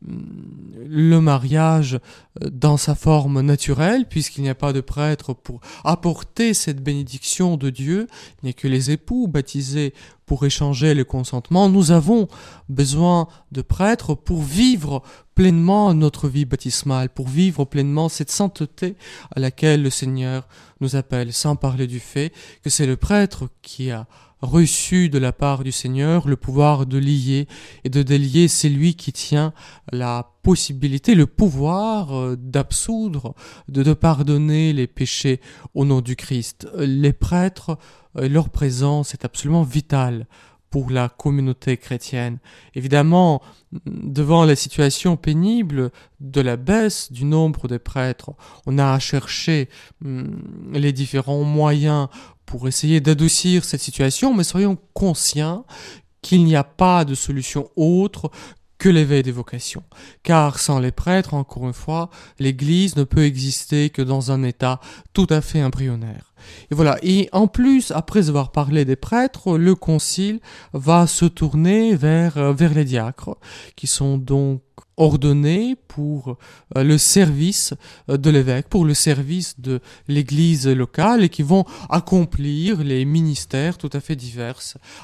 le 0.07 1.19
mariage 1.19 1.99
euh, 2.41 2.49
dans 2.49 2.77
sa 2.77 2.95
forme 2.95 3.41
naturelle, 3.41 4.07
puisqu'il 4.07 4.41
n'y 4.41 4.49
a 4.49 4.55
pas 4.55 4.73
de 4.73 4.81
prêtre 4.81 5.33
pour 5.33 5.59
apporter 5.83 6.53
cette 6.53 6.83
bénédiction 6.83 7.57
de 7.57 7.69
Dieu, 7.69 8.07
il 8.41 8.45
n'y 8.45 8.49
a 8.51 8.53
que 8.53 8.67
les 8.67 8.91
époux 8.91 9.27
baptisés 9.27 9.93
pour 10.25 10.45
échanger 10.45 10.93
le 10.93 11.03
consentement. 11.03 11.69
Nous 11.69 11.91
avons 11.91 12.27
besoin 12.69 13.27
de 13.51 13.61
prêtres 13.61 14.15
pour 14.15 14.41
vivre 14.41 15.03
pleinement 15.35 15.93
notre 15.93 16.27
vie 16.27 16.45
baptismale, 16.45 17.09
pour 17.09 17.27
vivre 17.27 17.65
pleinement 17.65 18.09
cette 18.09 18.31
sainteté 18.31 18.95
à 19.35 19.39
laquelle 19.39 19.83
le 19.83 19.89
Seigneur 19.89 20.47
nous 20.81 20.95
appelle, 20.95 21.33
sans 21.33 21.55
parler 21.55 21.87
du 21.87 21.99
fait 21.99 22.31
que 22.63 22.69
c'est 22.69 22.87
le 22.87 22.97
prêtre 22.97 23.49
qui 23.61 23.91
a 23.91 24.07
reçu 24.41 25.09
de 25.09 25.17
la 25.17 25.31
part 25.31 25.63
du 25.63 25.71
Seigneur 25.71 26.27
le 26.27 26.35
pouvoir 26.35 26.85
de 26.85 26.97
lier 26.97 27.47
et 27.83 27.89
de 27.89 28.03
délier, 28.03 28.47
c'est 28.47 28.69
lui 28.69 28.95
qui 28.95 29.11
tient 29.11 29.53
la 29.91 30.31
possibilité, 30.43 31.15
le 31.15 31.25
pouvoir 31.25 32.15
euh, 32.15 32.35
d'absoudre, 32.35 33.33
de, 33.67 33.93
pardonner 33.93 34.73
les 34.73 34.87
péchés 34.87 35.41
au 35.73 35.85
nom 35.85 36.01
du 36.01 36.15
Christ. 36.15 36.67
Les 36.77 37.13
prêtres, 37.13 37.77
euh, 38.17 38.29
leur 38.29 38.49
présence 38.49 39.13
est 39.13 39.25
absolument 39.25 39.63
vitale 39.63 40.27
pour 40.75 40.91
la 40.91 41.07
communauté 41.07 41.77
chrétienne. 41.77 42.37
Évidemment, 42.73 43.41
devant 43.85 44.43
la 44.43 44.57
situation 44.57 45.15
pénible 45.15 45.89
de 46.19 46.41
la 46.41 46.57
baisse 46.57 47.13
du 47.13 47.23
nombre 47.23 47.69
des 47.69 47.79
prêtres, 47.79 48.31
on 48.65 48.77
a 48.77 48.99
cherché 48.99 49.69
hum, 50.03 50.37
les 50.73 50.91
différents 50.91 51.43
moyens 51.43 52.09
pour 52.45 52.67
essayer 52.67 53.01
d'adoucir 53.01 53.63
cette 53.63 53.81
situation, 53.81 54.33
mais 54.33 54.43
soyons 54.43 54.77
conscients 54.93 55.65
qu'il 56.21 56.43
n'y 56.43 56.55
a 56.55 56.63
pas 56.63 57.05
de 57.05 57.15
solution 57.15 57.69
autre 57.75 58.31
que 58.77 58.89
l'éveil 58.89 59.23
des 59.23 59.31
vocations. 59.31 59.83
Car 60.23 60.59
sans 60.59 60.79
les 60.79 60.91
prêtres, 60.91 61.33
encore 61.33 61.65
une 61.65 61.73
fois, 61.73 62.09
l'Église 62.39 62.95
ne 62.95 63.03
peut 63.03 63.23
exister 63.23 63.89
que 63.89 64.01
dans 64.01 64.31
un 64.31 64.43
état 64.43 64.79
tout 65.13 65.27
à 65.29 65.41
fait 65.41 65.63
embryonnaire. 65.63 66.33
Et 66.71 66.75
voilà. 66.75 66.97
Et 67.01 67.29
en 67.31 67.47
plus, 67.47 67.91
après 67.91 68.29
avoir 68.29 68.51
parlé 68.51 68.85
des 68.85 68.95
prêtres, 68.95 69.57
le 69.57 69.75
concile 69.75 70.39
va 70.73 71.07
se 71.07 71.25
tourner 71.25 71.95
vers, 71.95 72.37
euh, 72.37 72.53
vers 72.53 72.73
les 72.73 72.85
diacres, 72.85 73.37
qui 73.75 73.87
sont 73.87 74.17
donc 74.17 74.61
ordonnés 74.97 75.75
pour 75.87 76.37
euh, 76.77 76.83
le 76.83 76.97
service 76.97 77.73
euh, 78.09 78.17
de 78.17 78.29
l'évêque, 78.29 78.67
pour 78.69 78.85
le 78.85 78.93
service 78.93 79.59
de 79.59 79.81
l'église 80.07 80.67
locale 80.67 81.23
et 81.23 81.29
qui 81.29 81.43
vont 81.43 81.65
accomplir 81.89 82.83
les 82.83 83.05
ministères 83.05 83.77
tout 83.77 83.89
à 83.93 83.99
fait 83.99 84.15
divers 84.15 84.59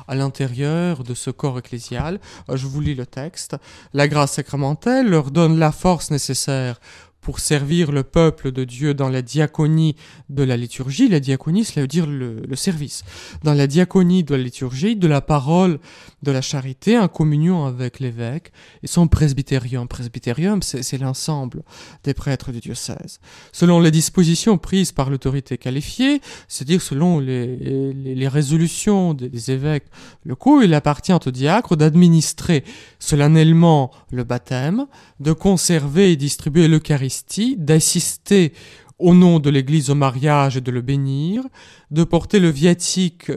à 0.07 0.15
l'intérieur 0.15 1.03
de 1.03 1.13
ce 1.13 1.29
corps 1.29 1.59
ecclésial. 1.59 2.19
Je 2.53 2.67
vous 2.67 2.81
lis 2.81 2.95
le 2.95 3.05
texte. 3.05 3.57
La 3.93 4.07
grâce 4.07 4.33
sacramentelle 4.33 5.09
leur 5.09 5.31
donne 5.31 5.57
la 5.57 5.71
force 5.71 6.11
nécessaire 6.11 6.79
pour 7.21 7.39
servir 7.39 7.91
le 7.91 8.03
peuple 8.03 8.51
de 8.51 8.63
Dieu 8.63 8.93
dans 8.93 9.09
la 9.09 9.21
diaconie 9.21 9.95
de 10.29 10.43
la 10.43 10.57
liturgie. 10.57 11.07
La 11.07 11.19
diaconie, 11.19 11.63
cela 11.63 11.83
veut 11.83 11.87
dire 11.87 12.07
le, 12.07 12.43
service. 12.55 13.03
Dans 13.43 13.53
la 13.53 13.67
diaconie 13.67 14.23
de 14.23 14.35
la 14.35 14.43
liturgie, 14.43 14.95
de 14.95 15.07
la 15.07 15.21
parole, 15.21 15.79
de 16.23 16.31
la 16.31 16.41
charité, 16.41 16.97
en 16.97 17.07
communion 17.07 17.65
avec 17.65 17.99
l'évêque 17.99 18.51
et 18.83 18.87
son 18.87 19.07
presbytérium. 19.07 19.87
Presbytérium, 19.87 20.61
c'est 20.63 20.97
l'ensemble 20.97 21.63
des 22.03 22.13
prêtres 22.13 22.51
du 22.51 22.59
diocèse. 22.59 23.19
Selon 23.51 23.79
les 23.79 23.91
dispositions 23.91 24.57
prises 24.57 24.91
par 24.91 25.09
l'autorité 25.09 25.57
qualifiée, 25.57 26.21
c'est-à-dire 26.47 26.81
selon 26.81 27.19
les, 27.19 28.27
résolutions 28.27 29.13
des, 29.13 29.51
évêques 29.51 29.85
locaux, 30.25 30.61
il 30.61 30.73
appartient 30.73 31.13
au 31.13 31.31
diacre 31.31 31.75
d'administrer 31.75 32.63
solennellement 32.99 33.91
le 34.11 34.23
baptême, 34.23 34.87
de 35.19 35.33
conserver 35.33 36.11
et 36.11 36.15
distribuer 36.15 36.67
l'Eucharistie 36.67 37.10
d'assister 37.57 38.53
au 38.99 39.13
nom 39.13 39.39
de 39.39 39.49
l'Église 39.49 39.89
au 39.89 39.95
mariage 39.95 40.57
et 40.57 40.61
de 40.61 40.71
le 40.71 40.81
bénir, 40.81 41.43
de 41.89 42.03
porter 42.03 42.39
le 42.39 42.49
viatique 42.49 43.31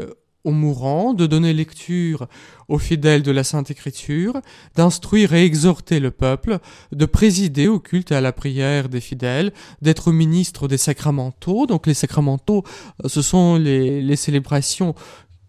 aux 0.45 0.53
mourants, 0.53 1.15
de 1.15 1.27
donner 1.27 1.55
lecture 1.55 2.29
aux 2.69 2.79
fidèles 2.79 3.23
de 3.23 3.31
la 3.31 3.45
Sainte 3.45 3.71
Écriture, 3.71 4.41
d'instruire 4.77 5.33
et 5.33 5.45
exhorter 5.45 6.01
le 6.01 6.11
peuple, 6.11 6.59
de 6.93 7.07
présider 7.07 7.67
au 7.67 7.81
culte 7.81 8.13
et 8.13 8.15
à 8.15 8.21
la 8.21 8.33
prière 8.33 8.91
des 8.91 9.01
fidèles, 9.01 9.53
d'être 9.81 10.13
ministre 10.13 10.69
des 10.69 10.77
sacramentaux. 10.77 11.67
Donc 11.67 11.87
les 11.87 11.95
sacramentaux, 11.95 12.63
ce 13.07 13.23
sont 13.23 13.57
les 13.57 14.17
célébrations 14.17 14.95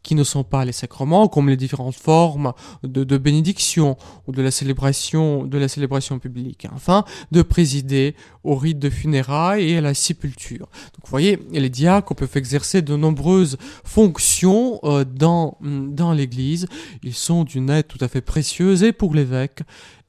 qui 0.05 0.13
ne 0.13 0.24
sont 0.24 0.43
pas 0.43 0.63
les 0.65 0.71
sacrements, 0.71 1.27
comme 1.27 1.50
les 1.50 1.57
différentes 1.57 1.95
formes 1.95 2.53
de, 2.83 3.17
bénédiction 3.17 3.97
ou 4.27 4.31
de 4.31 4.41
la 4.43 4.51
célébration 4.51 5.45
de 5.45 5.57
la 5.57 5.67
célébration 5.67 6.19
publique. 6.19 6.67
Enfin, 6.75 7.05
de 7.31 7.41
présider 7.41 8.15
au 8.46 8.56
rite 8.56 8.80
de 8.80 8.90
funérailles 8.90 9.72
et 9.72 9.78
à 9.78 9.82
la 9.82 9.94
sépulture. 9.94 10.68
Donc, 10.94 11.04
vous 11.04 11.10
voyez, 11.10 11.40
les 11.52 11.70
diacres 11.70 12.16
peuvent 12.16 12.36
exercer 12.36 12.82
de 12.82 12.96
nombreuses 12.96 13.58
fonctions 13.84 14.80
euh, 14.84 15.04
dans 15.04 15.58
dans 15.62 16.14
l'Église. 16.14 16.68
Ils 17.04 17.14
sont 17.14 17.44
d'une 17.44 17.70
aide 17.70 17.88
tout 17.88 17.98
à 18.02 18.08
fait 18.08 18.22
précieuse 18.22 18.84
et 18.84 18.94
pour 18.94 19.14
l'évêque 19.14 19.62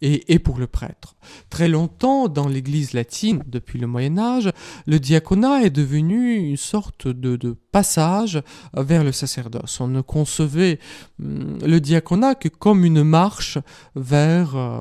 et, 0.02 0.38
pour 0.38 0.58
le 0.58 0.66
prêtre. 0.66 1.16
Très 1.48 1.68
longtemps, 1.68 2.28
dans 2.28 2.48
l'Église 2.48 2.92
latine, 2.92 3.42
depuis 3.46 3.78
le 3.78 3.86
Moyen 3.86 4.18
Âge, 4.18 4.52
le 4.86 5.00
diaconat 5.00 5.62
est 5.62 5.70
devenu 5.70 6.34
une 6.34 6.56
sorte 6.56 7.08
de, 7.08 7.56
passage 7.72 8.42
vers 8.74 9.04
le 9.04 9.12
sacerdoce. 9.12 9.80
On 9.80 9.88
ne 9.88 10.00
concevait 10.00 10.78
hum, 11.20 11.58
le 11.62 11.78
diaconat 11.78 12.34
que 12.34 12.48
comme 12.48 12.84
une 12.84 13.02
marche 13.02 13.58
vers... 13.94 14.56
Euh, 14.56 14.80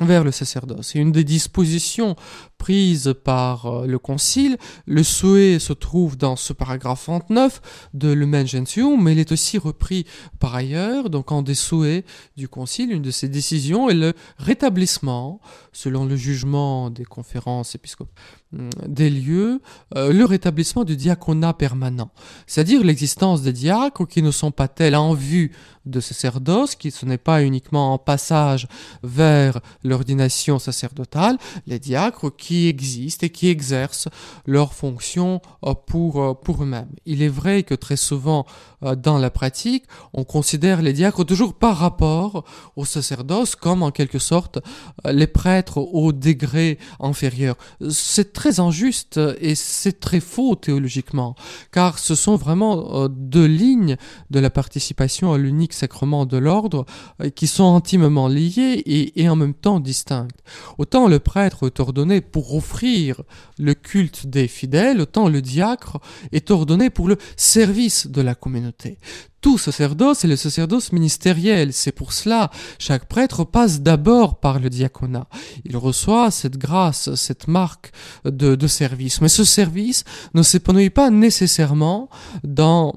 vers 0.00 0.24
le 0.24 0.30
sacerdoce. 0.30 0.96
Et 0.96 0.98
une 0.98 1.12
des 1.12 1.24
dispositions 1.24 2.16
prises 2.58 3.14
par 3.24 3.66
euh, 3.66 3.86
le 3.86 3.98
concile, 3.98 4.56
le 4.86 5.02
souhait 5.02 5.58
se 5.58 5.72
trouve 5.72 6.16
dans 6.16 6.36
ce 6.36 6.52
paragraphe 6.52 7.04
39 7.04 7.60
de 7.94 8.12
Lumen 8.12 8.46
Gentium, 8.46 9.02
mais 9.02 9.12
il 9.12 9.18
est 9.18 9.32
aussi 9.32 9.58
repris 9.58 10.06
par 10.38 10.54
ailleurs, 10.54 11.10
donc 11.10 11.32
en 11.32 11.42
des 11.42 11.54
souhaits 11.54 12.04
du 12.36 12.48
concile, 12.48 12.92
une 12.92 13.02
de 13.02 13.10
ses 13.10 13.28
décisions 13.28 13.88
est 13.88 13.94
le 13.94 14.14
rétablissement, 14.38 15.40
selon 15.72 16.04
le 16.04 16.16
jugement 16.16 16.90
des 16.90 17.04
conférences 17.04 17.74
épiscopales, 17.74 18.14
hum, 18.52 18.70
des 18.86 19.10
lieux, 19.10 19.60
euh, 19.96 20.12
le 20.12 20.24
rétablissement 20.24 20.84
du 20.84 20.96
diaconat 20.96 21.52
permanent, 21.52 22.10
c'est-à-dire 22.46 22.82
l'existence 22.82 23.42
des 23.42 23.52
diacres 23.52 24.06
qui 24.06 24.22
ne 24.22 24.30
sont 24.30 24.50
pas 24.50 24.68
tels 24.68 24.96
en 24.96 25.14
vue 25.14 25.52
de 25.84 26.00
sacerdoce, 26.00 26.74
qui 26.74 26.90
ce 26.90 27.06
n'est 27.06 27.18
pas 27.18 27.42
uniquement 27.42 27.92
en 27.92 27.98
passage 27.98 28.66
vers 29.02 29.60
l'ordination 29.84 30.58
sacerdotale, 30.58 31.38
les 31.66 31.78
diacres 31.78 32.34
qui 32.36 32.45
existent 32.68 33.26
et 33.26 33.30
qui 33.30 33.48
exercent 33.48 34.08
leurs 34.46 34.72
fonctions 34.72 35.40
euh, 35.64 35.74
pour, 35.74 36.22
euh, 36.22 36.34
pour 36.34 36.62
eux-mêmes. 36.62 36.88
Il 37.04 37.22
est 37.22 37.28
vrai 37.28 37.62
que 37.62 37.74
très 37.74 37.96
souvent 37.96 38.46
euh, 38.82 38.94
dans 38.94 39.18
la 39.18 39.30
pratique, 39.30 39.84
on 40.12 40.24
considère 40.24 40.82
les 40.82 40.92
diacres 40.92 41.24
toujours 41.24 41.54
par 41.54 41.76
rapport 41.76 42.44
au 42.76 42.84
sacerdoce 42.84 43.56
comme 43.56 43.82
en 43.82 43.90
quelque 43.90 44.18
sorte 44.18 44.58
les 45.04 45.26
prêtres 45.26 45.78
au 45.78 46.12
degré 46.12 46.78
inférieur. 47.00 47.56
C'est 47.90 48.32
très 48.32 48.60
injuste 48.60 49.20
et 49.40 49.54
c'est 49.54 50.00
très 50.00 50.20
faux 50.20 50.54
théologiquement, 50.54 51.34
car 51.72 51.98
ce 51.98 52.14
sont 52.14 52.36
vraiment 52.36 53.08
deux 53.08 53.46
lignes 53.46 53.96
de 54.30 54.40
la 54.40 54.50
participation 54.50 55.32
à 55.32 55.38
l'unique 55.38 55.72
sacrement 55.72 56.26
de 56.26 56.36
l'ordre 56.36 56.86
qui 57.34 57.46
sont 57.46 57.74
intimement 57.74 58.28
liées 58.28 58.82
et, 58.86 59.22
et 59.22 59.28
en 59.28 59.36
même 59.36 59.54
temps 59.54 59.80
distinctes. 59.80 60.42
Autant 60.78 61.08
le 61.08 61.18
prêtre 61.18 61.66
est 61.66 61.80
ordonné 61.80 62.20
pour 62.36 62.54
offrir 62.54 63.22
le 63.58 63.72
culte 63.72 64.26
des 64.26 64.46
fidèles, 64.46 65.00
autant 65.00 65.30
le 65.30 65.40
diacre 65.40 66.00
est 66.32 66.50
ordonné 66.50 66.90
pour 66.90 67.08
le 67.08 67.16
service 67.34 68.08
de 68.08 68.20
la 68.20 68.34
communauté 68.34 68.98
tout 69.40 69.58
sacerdoce 69.58 70.24
est 70.24 70.28
le 70.28 70.36
sacerdoce 70.36 70.92
ministériel. 70.92 71.72
C'est 71.72 71.92
pour 71.92 72.12
cela, 72.12 72.50
chaque 72.78 73.06
prêtre 73.06 73.44
passe 73.44 73.80
d'abord 73.80 74.40
par 74.40 74.58
le 74.58 74.70
diaconat. 74.70 75.28
Il 75.64 75.76
reçoit 75.76 76.30
cette 76.30 76.58
grâce, 76.58 77.14
cette 77.14 77.46
marque 77.46 77.92
de, 78.24 78.66
service. 78.66 79.20
Mais 79.20 79.28
ce 79.28 79.44
service 79.44 80.04
ne 80.34 80.42
s'épanouit 80.42 80.90
pas 80.90 81.10
nécessairement 81.10 82.08
dans, 82.42 82.94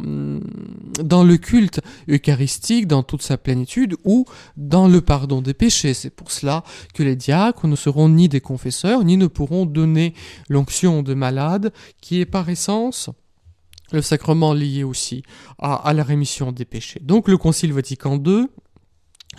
dans 1.04 1.24
le 1.24 1.38
culte 1.38 1.82
eucharistique 2.10 2.88
dans 2.88 3.04
toute 3.04 3.22
sa 3.22 3.38
plénitude 3.38 3.96
ou 4.04 4.26
dans 4.58 4.88
le 4.88 5.02
pardon 5.02 5.42
des 5.42 5.54
péchés. 5.54 5.94
C'est 5.94 6.10
pour 6.10 6.32
cela 6.32 6.64
que 6.94 7.04
les 7.04 7.16
diacres 7.16 7.68
ne 7.68 7.76
seront 7.76 8.10
ni 8.10 8.28
des 8.28 8.42
confesseurs, 8.42 9.04
ni 9.04 9.18
ne 9.18 9.28
pourront 9.28 9.66
donner 9.66 10.14
l'onction 10.50 11.04
de 11.04 11.14
malade, 11.14 11.72
qui 12.02 12.20
est 12.22 12.26
par 12.26 12.50
essence 12.50 13.10
le 13.92 14.02
sacrement 14.02 14.54
lié 14.54 14.84
aussi 14.84 15.24
à, 15.58 15.94
la 15.94 16.04
rémission 16.04 16.52
des 16.52 16.66
péchés. 16.66 17.00
Donc 17.04 17.28
le 17.28 17.38
Concile 17.38 17.74
Vatican 17.74 18.22
II, 18.24 18.48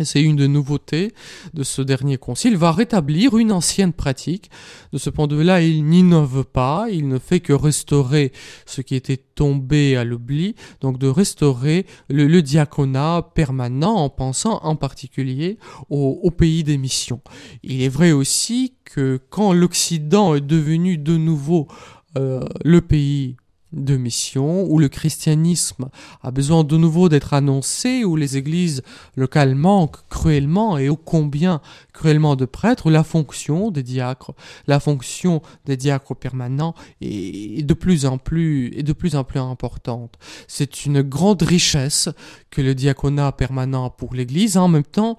c'est 0.05 0.23
une 0.23 0.37
des 0.37 0.49
nouveautés 0.49 1.13
de 1.53 1.63
ce 1.63 1.83
dernier 1.83 2.17
concile, 2.17 2.57
va 2.57 2.73
rétablir 2.73 3.37
une 3.37 3.53
ancienne 3.53 3.93
pratique. 3.93 4.51
De 4.93 4.99
ce 4.99 5.11
point 5.11 5.27
de 5.27 5.37
vue-là, 5.37 5.61
il 5.61 5.85
n'innove 5.85 6.45
pas, 6.45 6.87
il 6.91 7.09
ne 7.09 7.19
fait 7.19 7.41
que 7.41 7.53
restaurer 7.53 8.33
ce 8.67 8.81
qui 8.81 8.95
était 8.95 9.17
tombé 9.17 9.97
à 9.97 10.05
l'oubli, 10.05 10.55
donc 10.81 10.99
de 10.99 11.09
restaurer 11.09 11.87
le, 12.09 12.41
diaconat 12.41 13.31
permanent 13.35 13.97
en 13.97 14.09
pensant 14.09 14.61
en 14.63 14.77
particulier 14.77 15.59
au, 15.91 16.31
pays 16.31 16.65
des 16.65 16.79
missions. 16.79 17.21
Il 17.63 17.83
est 17.83 17.89
vrai 17.89 18.13
aussi 18.13 18.77
que 18.85 19.21
quand 19.29 19.53
l'Occident 19.53 20.35
est 20.35 20.41
devenu 20.41 20.97
de 20.97 21.17
nouveau 21.17 21.69
euh, 22.17 22.41
le 22.65 22.81
pays 22.81 23.37
de 23.73 23.97
mission, 23.97 24.65
où 24.65 24.79
le 24.79 24.89
christianisme 24.89 25.91
a 26.23 26.31
besoin 26.31 26.65
de 26.65 26.77
nouveau 26.77 27.09
d'être 27.09 27.35
annoncé, 27.35 28.05
où 28.05 28.17
les 28.17 28.37
églises 28.37 28.83
locales 29.17 29.55
manquent 29.55 30.09
cruellement 30.09 30.79
et 30.79 30.89
ô 30.89 30.97
combien 30.97 31.61
cruellement 31.93 32.35
de 32.35 32.45
prêtres, 32.47 32.91
la 32.91 33.05
fonction 33.05 33.71
des 33.71 33.83
diacres, 33.83 34.33
la 34.67 34.81
fonction 34.81 35.43
des 35.67 35.77
diacres 35.77 36.17
permanents 36.17 36.75
est 37.01 37.65
de 37.65 37.75
plus 37.75 38.07
en 38.07 38.19
plus, 38.19 38.73
est 38.77 38.83
de 38.83 38.93
plus 38.93 39.17
en 39.17 39.25
plus 39.25 39.39
importante. 39.39 40.19
C'est 40.49 40.87
une 40.87 41.03
grande 41.03 41.43
richesse 41.43 42.09
que 42.51 42.63
le 42.63 42.75
diaconat 42.75 43.33
permanent 43.33 43.91
pour 43.91 44.15
l'église, 44.15 44.57
en 44.57 44.69
même 44.69 44.85
temps 44.85 45.17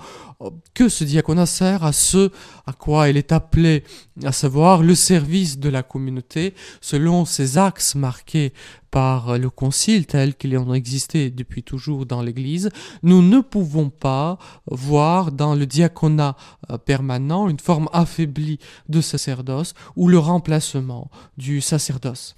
que 0.74 0.90
ce 0.90 1.04
diaconat 1.04 1.46
sert 1.46 1.84
à 1.84 1.94
ce 1.94 2.32
à 2.66 2.74
quoi 2.74 3.10
il 3.10 3.18
est 3.18 3.32
appelé, 3.32 3.84
à 4.24 4.32
savoir 4.32 4.82
le 4.82 4.96
service 4.96 5.60
de 5.60 5.70
la 5.70 5.84
communauté 5.84 6.54
selon 6.82 7.26
ses 7.26 7.58
axes 7.58 7.96
marqués 7.96 8.41
par 8.92 9.38
le 9.38 9.50
concile 9.50 10.06
tel 10.06 10.36
qu'il 10.36 10.58
en 10.58 10.74
existé 10.74 11.30
depuis 11.30 11.64
toujours 11.64 12.06
dans 12.06 12.22
l'Église, 12.22 12.70
nous 13.04 13.22
ne 13.22 13.40
pouvons 13.40 13.90
pas 13.90 14.38
voir 14.70 15.32
dans 15.32 15.56
le 15.56 15.66
diaconat 15.66 16.36
euh, 16.70 16.78
permanent 16.78 17.48
une 17.48 17.60
forme 17.60 17.88
affaiblie 17.94 18.60
de 18.90 19.02
sacerdoce 19.02 19.74
ou 19.96 20.08
le 20.08 20.20
remplacement 20.20 21.10
du 21.38 21.62
sacerdoce. 21.62 22.36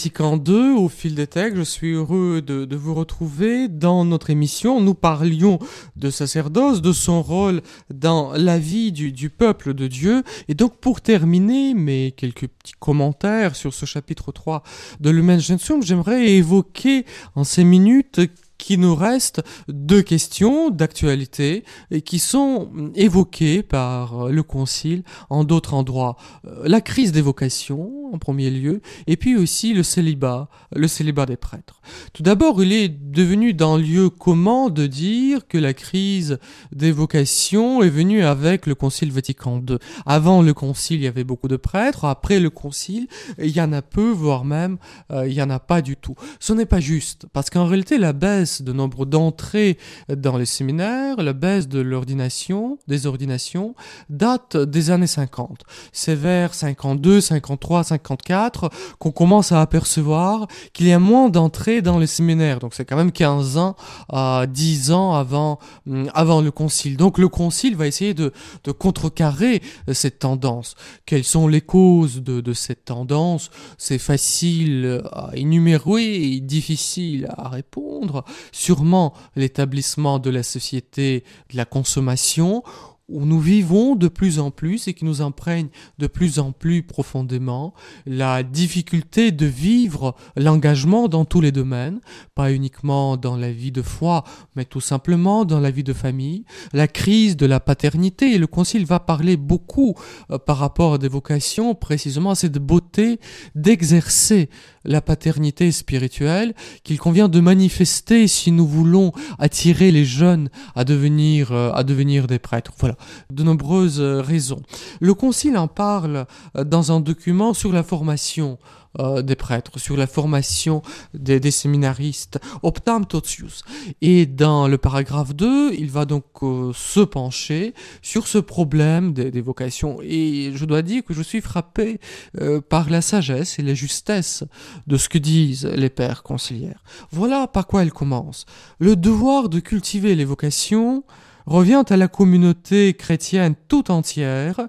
Vatican 0.00 0.42
II, 0.42 0.78
au 0.78 0.88
fil 0.88 1.14
des 1.14 1.26
textes, 1.26 1.58
je 1.58 1.62
suis 1.62 1.92
heureux 1.92 2.40
de, 2.40 2.74
vous 2.74 2.94
retrouver 2.94 3.68
dans 3.68 4.06
notre 4.06 4.30
émission. 4.30 4.80
Nous 4.80 4.94
parlions 4.94 5.58
de 5.96 6.08
sacerdoce, 6.08 6.80
de 6.80 6.94
son 6.94 7.20
rôle 7.20 7.60
dans 7.92 8.32
la 8.32 8.58
vie 8.58 8.92
du, 8.92 9.28
peuple 9.28 9.74
de 9.74 9.88
Dieu. 9.88 10.22
Et 10.48 10.54
donc 10.54 10.78
pour 10.78 11.02
terminer 11.02 11.74
mes 11.74 12.12
quelques 12.12 12.48
petits 12.48 12.72
commentaires 12.78 13.54
sur 13.54 13.74
ce 13.74 13.84
chapitre 13.84 14.32
3 14.32 14.62
de 15.00 15.10
Lumen 15.10 15.38
Gentium, 15.38 15.82
j'aimerais 15.82 16.30
évoquer 16.30 17.04
en 17.34 17.44
ces 17.44 17.64
minutes 17.64 18.22
qui 18.60 18.78
nous 18.78 18.94
reste 18.94 19.42
deux 19.68 20.02
questions 20.02 20.70
d'actualité 20.70 21.64
qui 22.04 22.18
sont 22.18 22.70
évoquées 22.94 23.62
par 23.62 24.28
le 24.28 24.42
Concile 24.42 25.02
en 25.28 25.44
d'autres 25.44 25.74
endroits. 25.74 26.16
Euh, 26.46 26.62
la 26.64 26.80
crise 26.80 27.12
des 27.12 27.20
vocations, 27.20 28.12
en 28.12 28.18
premier 28.18 28.50
lieu, 28.50 28.80
et 29.06 29.16
puis 29.16 29.36
aussi 29.36 29.72
le 29.74 29.82
célibat, 29.82 30.48
le 30.74 30.88
célibat 30.88 31.26
des 31.26 31.36
prêtres. 31.36 31.80
Tout 32.12 32.22
d'abord, 32.22 32.62
il 32.62 32.72
est 32.72 32.88
devenu 32.88 33.54
d'un 33.54 33.78
lieu 33.78 34.10
commun 34.10 34.68
de 34.68 34.86
dire 34.86 35.46
que 35.46 35.58
la 35.58 35.72
crise 35.72 36.38
des 36.72 36.92
vocations 36.92 37.82
est 37.82 37.90
venue 37.90 38.22
avec 38.22 38.66
le 38.66 38.74
Concile 38.74 39.12
Vatican 39.12 39.62
II. 39.68 39.78
Avant 40.06 40.42
le 40.42 40.52
Concile, 40.54 41.00
il 41.00 41.04
y 41.04 41.08
avait 41.08 41.24
beaucoup 41.24 41.48
de 41.48 41.56
prêtres, 41.56 42.04
après 42.04 42.40
le 42.40 42.50
Concile, 42.50 43.06
il 43.38 43.50
y 43.50 43.60
en 43.60 43.72
a 43.72 43.82
peu, 43.82 44.10
voire 44.10 44.44
même, 44.44 44.78
euh, 45.10 45.26
il 45.26 45.34
y 45.34 45.42
en 45.42 45.50
a 45.50 45.58
pas 45.58 45.82
du 45.82 45.96
tout. 45.96 46.14
Ce 46.38 46.52
n'est 46.52 46.66
pas 46.66 46.80
juste, 46.80 47.26
parce 47.32 47.50
qu'en 47.50 47.66
réalité, 47.66 47.98
la 47.98 48.12
baisse 48.12 48.49
de 48.60 48.72
nombre 48.72 49.06
d'entrées 49.06 49.78
dans 50.08 50.36
les 50.36 50.46
séminaires, 50.46 51.16
la 51.22 51.32
baisse 51.32 51.68
de 51.68 51.80
l'ordination, 51.80 52.78
des 52.88 53.06
ordinations, 53.06 53.74
date 54.08 54.56
des 54.56 54.90
années 54.90 55.06
50. 55.06 55.62
C'est 55.92 56.14
vers 56.14 56.54
52, 56.54 57.20
53, 57.20 57.84
54 57.84 58.70
qu'on 58.98 59.12
commence 59.12 59.52
à 59.52 59.60
apercevoir 59.60 60.46
qu'il 60.72 60.86
y 60.86 60.92
a 60.92 60.98
moins 60.98 61.28
d'entrées 61.28 61.82
dans 61.82 61.98
les 61.98 62.06
séminaires. 62.06 62.58
Donc 62.58 62.74
c'est 62.74 62.84
quand 62.84 62.96
même 62.96 63.12
15 63.12 63.56
ans 63.56 63.76
à 64.08 64.46
10 64.48 64.92
ans 64.92 65.14
avant, 65.14 65.58
hum, 65.86 66.10
avant 66.14 66.40
le 66.40 66.50
concile. 66.50 66.96
Donc 66.96 67.18
le 67.18 67.28
concile 67.28 67.76
va 67.76 67.86
essayer 67.86 68.14
de, 68.14 68.32
de 68.64 68.72
contrecarrer 68.72 69.62
cette 69.92 70.18
tendance. 70.18 70.74
Quelles 71.06 71.24
sont 71.24 71.48
les 71.48 71.60
causes 71.60 72.22
de, 72.22 72.40
de 72.40 72.52
cette 72.52 72.84
tendance? 72.84 73.50
C'est 73.78 73.98
facile 73.98 75.02
à 75.12 75.30
énumérer 75.34 76.34
et 76.34 76.40
difficile 76.40 77.28
à 77.36 77.48
répondre 77.48 78.24
sûrement 78.52 79.14
l'établissement 79.36 80.18
de 80.18 80.30
la 80.30 80.42
société 80.42 81.24
de 81.50 81.56
la 81.56 81.64
consommation 81.64 82.62
où 83.10 83.26
nous 83.26 83.40
vivons 83.40 83.96
de 83.96 84.08
plus 84.08 84.38
en 84.38 84.50
plus 84.50 84.88
et 84.88 84.94
qui 84.94 85.04
nous 85.04 85.20
imprègne 85.20 85.68
de 85.98 86.06
plus 86.06 86.38
en 86.38 86.52
plus 86.52 86.82
profondément, 86.82 87.74
la 88.06 88.42
difficulté 88.42 89.32
de 89.32 89.46
vivre 89.46 90.14
l'engagement 90.36 91.08
dans 91.08 91.24
tous 91.24 91.40
les 91.40 91.52
domaines, 91.52 92.00
pas 92.34 92.52
uniquement 92.52 93.16
dans 93.16 93.36
la 93.36 93.52
vie 93.52 93.72
de 93.72 93.82
foi, 93.82 94.24
mais 94.56 94.64
tout 94.64 94.80
simplement 94.80 95.44
dans 95.44 95.60
la 95.60 95.70
vie 95.70 95.84
de 95.84 95.92
famille, 95.92 96.44
la 96.72 96.88
crise 96.88 97.36
de 97.36 97.46
la 97.46 97.60
paternité, 97.60 98.34
et 98.34 98.38
le 98.38 98.46
Concile 98.46 98.86
va 98.86 99.00
parler 99.00 99.36
beaucoup 99.36 99.94
euh, 100.30 100.38
par 100.38 100.58
rapport 100.58 100.94
à 100.94 100.98
des 100.98 101.08
vocations, 101.08 101.74
précisément 101.74 102.30
à 102.30 102.34
cette 102.34 102.58
beauté 102.58 103.18
d'exercer 103.54 104.48
la 104.84 105.00
paternité 105.00 105.72
spirituelle 105.72 106.54
qu'il 106.84 106.98
convient 106.98 107.28
de 107.28 107.40
manifester 107.40 108.28
si 108.28 108.50
nous 108.52 108.66
voulons 108.66 109.12
attirer 109.38 109.90
les 109.90 110.04
jeunes 110.04 110.48
à 110.74 110.84
devenir, 110.84 111.52
euh, 111.52 111.72
à 111.72 111.84
devenir 111.84 112.26
des 112.26 112.38
prêtres. 112.38 112.72
Voilà. 112.78 112.96
De 113.30 113.42
nombreuses 113.42 114.00
raisons. 114.00 114.62
Le 115.00 115.14
Concile 115.14 115.56
en 115.56 115.68
parle 115.68 116.26
dans 116.54 116.92
un 116.92 117.00
document 117.00 117.54
sur 117.54 117.72
la 117.72 117.82
formation 117.82 118.58
euh, 118.98 119.22
des 119.22 119.36
prêtres, 119.36 119.78
sur 119.78 119.96
la 119.96 120.08
formation 120.08 120.82
des, 121.14 121.52
séminaristes, 121.52 122.40
optam 122.64 123.06
totius. 123.06 123.62
Et 124.02 124.26
dans 124.26 124.66
le 124.66 124.78
paragraphe 124.78 125.32
2, 125.32 125.74
il 125.74 125.88
va 125.92 126.06
donc 126.06 126.24
euh, 126.42 126.72
se 126.74 126.98
pencher 126.98 127.72
sur 128.02 128.26
ce 128.26 128.38
problème 128.38 129.12
des, 129.12 129.40
vocations. 129.40 130.00
Et 130.02 130.50
je 130.56 130.64
dois 130.64 130.82
dire 130.82 131.04
que 131.04 131.14
je 131.14 131.22
suis 131.22 131.40
frappé 131.40 132.00
euh, 132.40 132.60
par 132.60 132.90
la 132.90 133.00
sagesse 133.00 133.60
et 133.60 133.62
la 133.62 133.74
justesse 133.74 134.42
de 134.88 134.96
ce 134.96 135.08
que 135.08 135.18
disent 135.18 135.66
les 135.66 135.88
pères 135.88 136.24
conciliaires. 136.24 136.82
Voilà 137.12 137.46
par 137.46 137.68
quoi 137.68 137.82
elle 137.82 137.92
commence. 137.92 138.44
Le 138.80 138.96
devoir 138.96 139.48
de 139.48 139.60
cultiver 139.60 140.16
les 140.16 140.24
vocations 140.24 141.04
revient 141.46 141.84
à 141.88 141.96
la 141.96 142.08
communauté 142.08 142.94
chrétienne 142.94 143.54
tout 143.68 143.90
entière, 143.90 144.68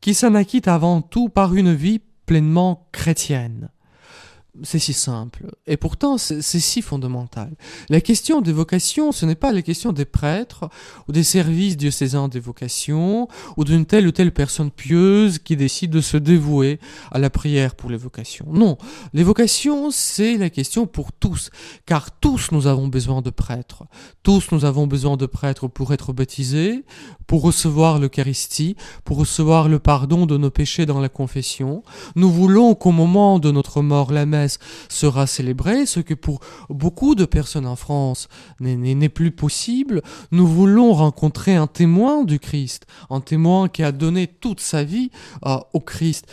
qui 0.00 0.14
s'en 0.14 0.34
acquitte 0.34 0.68
avant 0.68 1.02
tout 1.02 1.28
par 1.28 1.54
une 1.54 1.74
vie 1.74 2.00
pleinement 2.26 2.88
chrétienne. 2.92 3.70
C'est 4.62 4.78
si 4.78 4.92
simple. 4.92 5.46
Et 5.66 5.76
pourtant, 5.76 6.18
c'est 6.18 6.42
si 6.42 6.82
fondamental. 6.82 7.52
La 7.88 8.00
question 8.00 8.40
des 8.40 8.52
vocations, 8.52 9.12
ce 9.12 9.26
n'est 9.26 9.34
pas 9.34 9.52
la 9.52 9.62
question 9.62 9.92
des 9.92 10.04
prêtres, 10.04 10.68
ou 11.08 11.12
des 11.12 11.22
services 11.22 11.76
diocésains 11.76 12.28
des 12.28 12.40
vocations, 12.40 13.28
ou 13.56 13.64
d'une 13.64 13.86
telle 13.86 14.06
ou 14.06 14.12
telle 14.12 14.32
personne 14.32 14.70
pieuse 14.70 15.38
qui 15.38 15.56
décide 15.56 15.90
de 15.90 16.00
se 16.00 16.16
dévouer 16.16 16.80
à 17.10 17.18
la 17.18 17.30
prière 17.30 17.74
pour 17.74 17.90
les 17.90 17.96
vocations. 17.96 18.46
Non. 18.50 18.78
Les 19.12 19.22
vocations, 19.22 19.90
c'est 19.90 20.36
la 20.36 20.50
question 20.50 20.86
pour 20.86 21.12
tous. 21.12 21.50
Car 21.86 22.10
tous 22.10 22.50
nous 22.52 22.66
avons 22.66 22.88
besoin 22.88 23.22
de 23.22 23.30
prêtres. 23.30 23.84
Tous 24.22 24.50
nous 24.52 24.64
avons 24.64 24.86
besoin 24.86 25.16
de 25.16 25.26
prêtres 25.26 25.68
pour 25.68 25.92
être 25.92 26.12
baptisés, 26.12 26.84
pour 27.26 27.42
recevoir 27.42 27.98
l'Eucharistie, 27.98 28.76
pour 29.04 29.18
recevoir 29.18 29.68
le 29.68 29.78
pardon 29.78 30.26
de 30.26 30.36
nos 30.36 30.50
péchés 30.50 30.86
dans 30.86 31.00
la 31.00 31.08
confession. 31.08 31.82
Nous 32.16 32.30
voulons 32.30 32.74
qu'au 32.74 32.92
moment 32.92 33.38
de 33.38 33.50
notre 33.50 33.82
mort, 33.82 34.12
la 34.12 34.26
messe 34.26 34.47
sera 34.88 35.26
célébrée, 35.26 35.86
ce 35.86 36.00
que 36.00 36.14
pour 36.14 36.40
beaucoup 36.70 37.14
de 37.14 37.24
personnes 37.24 37.66
en 37.66 37.76
France 37.76 38.28
n'est 38.60 39.08
plus 39.08 39.30
possible. 39.30 40.02
Nous 40.30 40.46
voulons 40.46 40.92
rencontrer 40.92 41.56
un 41.56 41.66
témoin 41.66 42.24
du 42.24 42.38
Christ, 42.38 42.86
un 43.10 43.20
témoin 43.20 43.68
qui 43.68 43.82
a 43.82 43.92
donné 43.92 44.26
toute 44.26 44.60
sa 44.60 44.84
vie 44.84 45.10
euh, 45.46 45.58
au 45.72 45.80
Christ. 45.80 46.26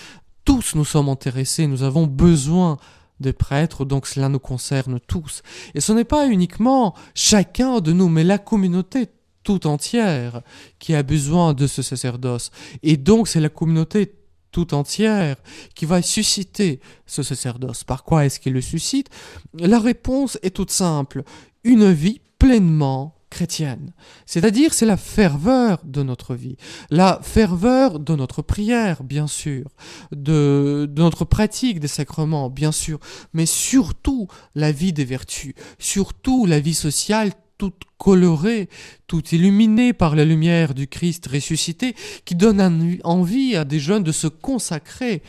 Tous 0.45 0.75
nous 0.75 0.86
sommes 0.86 1.10
intéressés, 1.10 1.67
nous 1.67 1.84
avons 1.84 2.06
besoin 2.08 2.78
des 3.19 3.34
prêtres, 3.34 3.86
donc 3.86 4.08
cela 4.08 4.30
nous 4.30 4.39
concerne 4.39 4.99
tous. 5.08 5.41
Et 5.73 5.82
ce 5.82 5.93
n'est 5.93 6.04
pas 6.04 6.28
uniquement 6.28 6.93
chacun 7.13 7.80
de 7.80 7.91
nous, 7.91 8.10
mais 8.10 8.23
la 8.23 8.38
communauté 8.38 9.08
tout 9.43 9.67
entière 9.67 10.41
qui 10.80 10.93
a 10.95 11.04
besoin 11.04 11.54
de 11.54 11.67
ce 11.67 11.82
sacerdoce. 11.82 12.51
Et 12.84 12.97
donc 12.97 13.28
c'est 13.28 13.39
la 13.39 13.49
communauté 13.49 14.13
tout 14.56 14.74
entière 14.74 15.36
qui 15.74 15.86
va 15.86 16.02
susciter 16.02 16.80
ce 17.06 17.24
sacerdoce. 17.24 17.84
Par 17.84 18.06
quoi 18.06 18.26
est-ce 18.26 18.39
qu'il 18.39 18.54
le 18.54 18.62
suscite? 18.62 19.10
La 19.54 19.80
réponse 19.80 20.39
est 20.44 20.56
toute 20.56 20.72
simple. 20.72 21.24
Une 21.65 21.91
vie 21.91 22.22
pleinement 22.39 23.18
chrétienne. 23.30 23.91
C'est-à-dire, 24.26 24.74
c'est 24.74 24.86
la 24.86 24.96
ferveur 24.96 25.82
de 25.84 26.04
notre 26.04 26.36
vie, 26.36 26.56
la 26.89 27.20
ferveur 27.22 28.00
de 28.00 28.15
notre 28.15 28.41
prière, 28.41 29.04
bien 29.04 29.28
sûr, 29.28 29.65
de, 30.13 30.88
de, 30.89 31.02
notre 31.02 31.26
pratique 31.26 31.82
des 31.82 31.89
sacrements, 31.89 32.50
bien 32.50 32.72
sûr, 32.72 32.98
mais 33.34 33.46
surtout 33.46 34.30
la 34.54 34.72
vie 34.72 34.94
des 34.94 35.04
vertus, 35.04 35.54
surtout 35.80 36.46
la 36.46 36.62
vie 36.62 36.74
sociale 36.74 37.34
toute 37.58 37.84
colorée, 37.98 38.70
toute 39.08 39.32
illuminée 39.32 39.94
par 39.94 40.15
la 40.15 40.26
lumière 40.26 40.74
du 40.74 40.88
Christ 40.88 41.28
ressuscité, 41.28 41.96
qui 42.26 42.36
donne 42.36 43.00
envie 43.04 43.56
à 43.56 43.65
des 43.65 43.80
jeunes 43.80 44.04
de 44.04 44.12
se 44.12 44.28
consacrer 44.28 45.22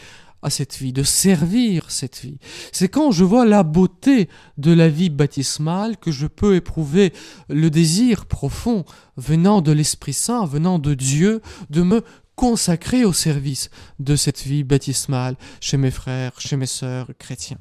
à 0.42 0.50
cette 0.50 0.76
vie, 0.76 0.92
de 0.92 1.02
servir 1.02 1.90
cette 1.90 2.20
vie. 2.20 2.38
C'est 2.70 2.88
quand 2.88 3.10
je 3.10 3.24
vois 3.24 3.44
la 3.44 3.62
beauté 3.62 4.28
de 4.58 4.72
la 4.72 4.88
vie 4.88 5.10
baptismale 5.10 5.96
que 5.96 6.12
je 6.12 6.26
peux 6.26 6.54
éprouver 6.54 7.12
le 7.48 7.70
désir 7.70 8.26
profond 8.26 8.84
venant 9.16 9.60
de 9.60 9.72
l'Esprit 9.72 10.12
Saint, 10.12 10.44
venant 10.46 10.78
de 10.78 10.94
Dieu, 10.94 11.40
de 11.70 11.82
me 11.82 12.02
consacrer 12.36 13.04
au 13.04 13.12
service 13.12 13.70
de 13.98 14.14
cette 14.14 14.42
vie 14.42 14.62
baptismale 14.62 15.36
chez 15.60 15.78
mes 15.78 15.90
frères, 15.90 16.38
chez 16.38 16.56
mes 16.56 16.66
sœurs 16.66 17.10
chrétiens. 17.18 17.58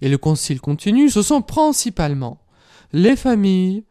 Et 0.00 0.08
le 0.08 0.18
concile 0.18 0.60
continue, 0.60 1.10
ce 1.10 1.22
sont 1.22 1.42
principalement 1.42 2.40
les 2.92 3.16
familles, 3.16 3.84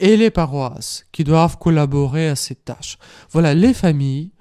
et 0.00 0.16
les 0.16 0.30
paroisses 0.30 1.06
qui 1.12 1.24
doivent 1.24 1.58
collaborer 1.58 2.28
à 2.28 2.36
ces 2.36 2.54
tâches. 2.54 2.98
Voilà, 3.30 3.54
les 3.54 3.74
familles 3.74 4.32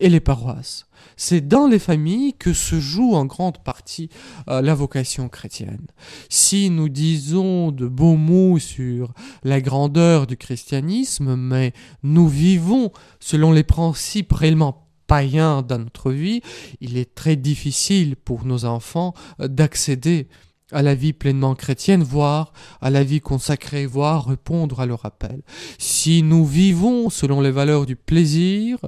et 0.00 0.08
les 0.08 0.20
paroisses. 0.20 0.86
C'est 1.16 1.46
dans 1.46 1.66
les 1.66 1.78
familles 1.78 2.34
que 2.34 2.52
se 2.52 2.80
joue 2.80 3.14
en 3.14 3.26
grande 3.26 3.62
partie 3.62 4.08
euh, 4.48 4.62
la 4.62 4.74
vocation 4.74 5.28
chrétienne. 5.28 5.86
Si 6.28 6.70
nous 6.70 6.88
disons 6.88 7.70
de 7.70 7.86
beaux 7.86 8.16
mots 8.16 8.58
sur 8.58 9.12
la 9.42 9.60
grandeur 9.60 10.26
du 10.26 10.36
christianisme, 10.36 11.36
mais 11.36 11.72
nous 12.02 12.28
vivons 12.28 12.90
selon 13.20 13.52
les 13.52 13.64
principes 13.64 14.32
réellement 14.32 14.86
païens 15.06 15.62
dans 15.62 15.78
notre 15.78 16.12
vie, 16.12 16.40
il 16.80 16.96
est 16.96 17.14
très 17.14 17.36
difficile 17.36 18.16
pour 18.16 18.44
nos 18.44 18.64
enfants 18.64 19.12
euh, 19.40 19.48
d'accéder 19.48 20.28
à 20.72 20.82
la 20.82 20.94
vie 20.94 21.12
pleinement 21.12 21.54
chrétienne, 21.54 22.02
voire 22.02 22.52
à 22.80 22.90
la 22.90 23.02
vie 23.02 23.20
consacrée, 23.20 23.86
voire 23.86 24.26
répondre 24.26 24.80
à 24.80 24.86
leur 24.86 25.04
appel. 25.04 25.42
Si 25.78 26.22
nous 26.22 26.44
vivons 26.44 27.10
selon 27.10 27.40
les 27.40 27.50
valeurs 27.50 27.86
du 27.86 27.96
plaisir, 27.96 28.78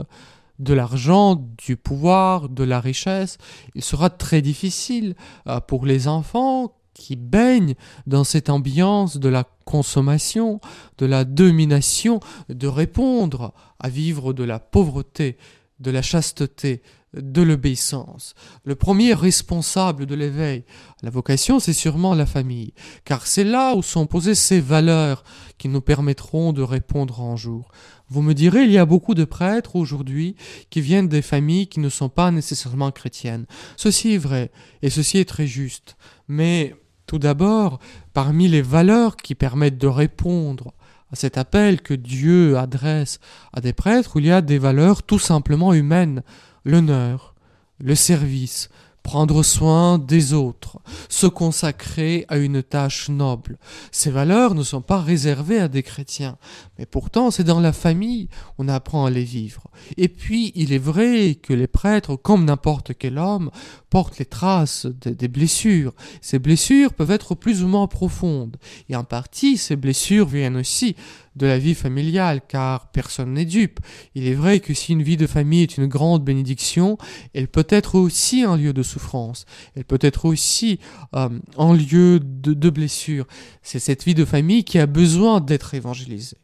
de 0.58 0.74
l'argent, 0.74 1.42
du 1.58 1.76
pouvoir, 1.76 2.48
de 2.48 2.64
la 2.64 2.80
richesse, 2.80 3.38
il 3.74 3.82
sera 3.82 4.10
très 4.10 4.42
difficile 4.42 5.14
euh, 5.48 5.60
pour 5.60 5.86
les 5.86 6.08
enfants 6.08 6.74
qui 6.94 7.16
baignent 7.16 7.74
dans 8.06 8.22
cette 8.22 8.50
ambiance 8.50 9.18
de 9.18 9.28
la 9.28 9.44
consommation, 9.64 10.60
de 10.98 11.06
la 11.06 11.24
domination, 11.24 12.20
de 12.48 12.68
répondre 12.68 13.54
à 13.80 13.88
vivre 13.88 14.32
de 14.32 14.44
la 14.44 14.58
pauvreté, 14.58 15.36
de 15.80 15.90
la 15.90 16.02
chasteté, 16.02 16.82
de 17.14 17.42
l'obéissance. 17.42 18.34
Le 18.64 18.74
premier 18.74 19.14
responsable 19.14 20.06
de 20.06 20.14
l'éveil 20.14 20.64
la 21.02 21.10
vocation, 21.10 21.58
c'est 21.58 21.72
sûrement 21.72 22.14
la 22.14 22.26
famille, 22.26 22.74
car 23.04 23.26
c'est 23.26 23.44
là 23.44 23.74
où 23.74 23.82
sont 23.82 24.06
posées 24.06 24.36
ces 24.36 24.60
valeurs 24.60 25.24
qui 25.58 25.68
nous 25.68 25.80
permettront 25.80 26.52
de 26.52 26.62
répondre 26.62 27.20
en 27.20 27.36
jour. 27.36 27.72
Vous 28.08 28.22
me 28.22 28.34
direz, 28.34 28.64
il 28.64 28.70
y 28.70 28.78
a 28.78 28.86
beaucoup 28.86 29.14
de 29.14 29.24
prêtres 29.24 29.74
aujourd'hui 29.74 30.36
qui 30.70 30.80
viennent 30.80 31.08
des 31.08 31.22
familles 31.22 31.66
qui 31.66 31.80
ne 31.80 31.88
sont 31.88 32.08
pas 32.08 32.30
nécessairement 32.30 32.90
chrétiennes. 32.92 33.46
Ceci 33.76 34.14
est 34.14 34.18
vrai, 34.18 34.52
et 34.82 34.90
ceci 34.90 35.18
est 35.18 35.28
très 35.28 35.46
juste. 35.46 35.96
Mais 36.28 36.76
tout 37.06 37.18
d'abord, 37.18 37.80
parmi 38.12 38.48
les 38.48 38.62
valeurs 38.62 39.16
qui 39.16 39.34
permettent 39.34 39.78
de 39.78 39.88
répondre 39.88 40.72
à 41.10 41.16
cet 41.16 41.36
appel 41.36 41.82
que 41.82 41.94
Dieu 41.94 42.56
adresse 42.56 43.18
à 43.52 43.60
des 43.60 43.72
prêtres, 43.72 44.20
il 44.20 44.26
y 44.26 44.30
a 44.30 44.40
des 44.40 44.58
valeurs 44.58 45.02
tout 45.02 45.18
simplement 45.18 45.74
humaines 45.74 46.22
l'honneur, 46.64 47.34
le 47.78 47.94
service, 47.94 48.68
prendre 49.02 49.42
soin 49.42 49.98
des 49.98 50.32
autres, 50.32 50.78
se 51.08 51.26
consacrer 51.26 52.24
à 52.28 52.36
une 52.36 52.62
tâche 52.62 53.08
noble. 53.08 53.58
Ces 53.90 54.10
valeurs 54.10 54.54
ne 54.54 54.62
sont 54.62 54.80
pas 54.80 55.00
réservées 55.00 55.58
à 55.58 55.68
des 55.68 55.82
chrétiens, 55.82 56.36
mais 56.78 56.86
pourtant 56.86 57.30
c'est 57.30 57.44
dans 57.44 57.60
la 57.60 57.72
famille 57.72 58.28
on 58.58 58.68
apprend 58.68 59.04
à 59.04 59.10
les 59.10 59.24
vivre. 59.24 59.68
Et 59.96 60.08
puis 60.08 60.52
il 60.54 60.72
est 60.72 60.78
vrai 60.78 61.34
que 61.34 61.52
les 61.52 61.66
prêtres, 61.66 62.16
comme 62.16 62.44
n'importe 62.44 62.92
quel 62.96 63.18
homme, 63.18 63.50
portent 63.90 64.18
les 64.18 64.24
traces 64.24 64.86
des 64.86 65.28
blessures. 65.28 65.92
Ces 66.20 66.38
blessures 66.38 66.94
peuvent 66.94 67.10
être 67.10 67.34
plus 67.34 67.62
ou 67.62 67.68
moins 67.68 67.88
profondes, 67.88 68.56
et 68.88 68.96
en 68.96 69.04
partie 69.04 69.56
ces 69.56 69.76
blessures 69.76 70.28
viennent 70.28 70.56
aussi 70.56 70.94
de 71.36 71.46
la 71.46 71.58
vie 71.58 71.74
familiale, 71.74 72.40
car 72.46 72.90
personne 72.90 73.34
n'est 73.34 73.44
dupe. 73.44 73.80
Il 74.14 74.26
est 74.26 74.34
vrai 74.34 74.60
que 74.60 74.74
si 74.74 74.92
une 74.92 75.02
vie 75.02 75.16
de 75.16 75.26
famille 75.26 75.62
est 75.62 75.78
une 75.78 75.86
grande 75.86 76.24
bénédiction, 76.24 76.98
elle 77.34 77.48
peut 77.48 77.66
être 77.68 77.96
aussi 77.96 78.42
un 78.42 78.56
lieu 78.56 78.72
de 78.72 78.82
souffrance, 78.82 79.44
elle 79.74 79.84
peut 79.84 79.98
être 80.00 80.24
aussi 80.24 80.78
euh, 81.14 81.28
un 81.58 81.74
lieu 81.74 82.20
de, 82.20 82.52
de 82.52 82.70
blessure. 82.70 83.26
C'est 83.62 83.78
cette 83.78 84.04
vie 84.04 84.14
de 84.14 84.24
famille 84.24 84.64
qui 84.64 84.78
a 84.78 84.86
besoin 84.86 85.40
d'être 85.40 85.74
évangélisée. 85.74 86.38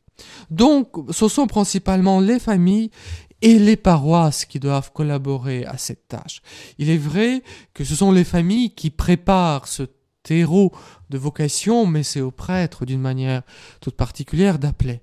Donc, 0.51 0.91
ce 1.13 1.29
sont 1.29 1.47
principalement 1.47 2.21
les 2.21 2.39
familles 2.39 2.91
et 3.41 3.59
les 3.59 3.77
paroisses 3.77 4.45
qui 4.45 4.59
doivent 4.59 4.93
collaborer 4.93 5.65
à 5.65 5.79
cette 5.79 6.09
tâche. 6.09 6.43
Il 6.79 6.91
est 6.91 6.99
vrai 6.99 7.43
que 7.73 7.85
ce 7.85 7.95
sont 7.95 8.11
les 8.11 8.25
familles 8.25 8.75
qui 8.75 8.91
préparent 8.91 9.69
ce 9.69 9.85
terreau 10.29 10.73
de 11.09 11.17
vocation, 11.17 11.87
mais 11.87 12.03
c'est 12.03 12.21
aux 12.21 12.31
prêtres 12.31 12.85
d'une 12.85 13.01
manière 13.01 13.43
toute 13.81 13.97
particulière 13.97 14.59
d'appeler. 14.59 15.01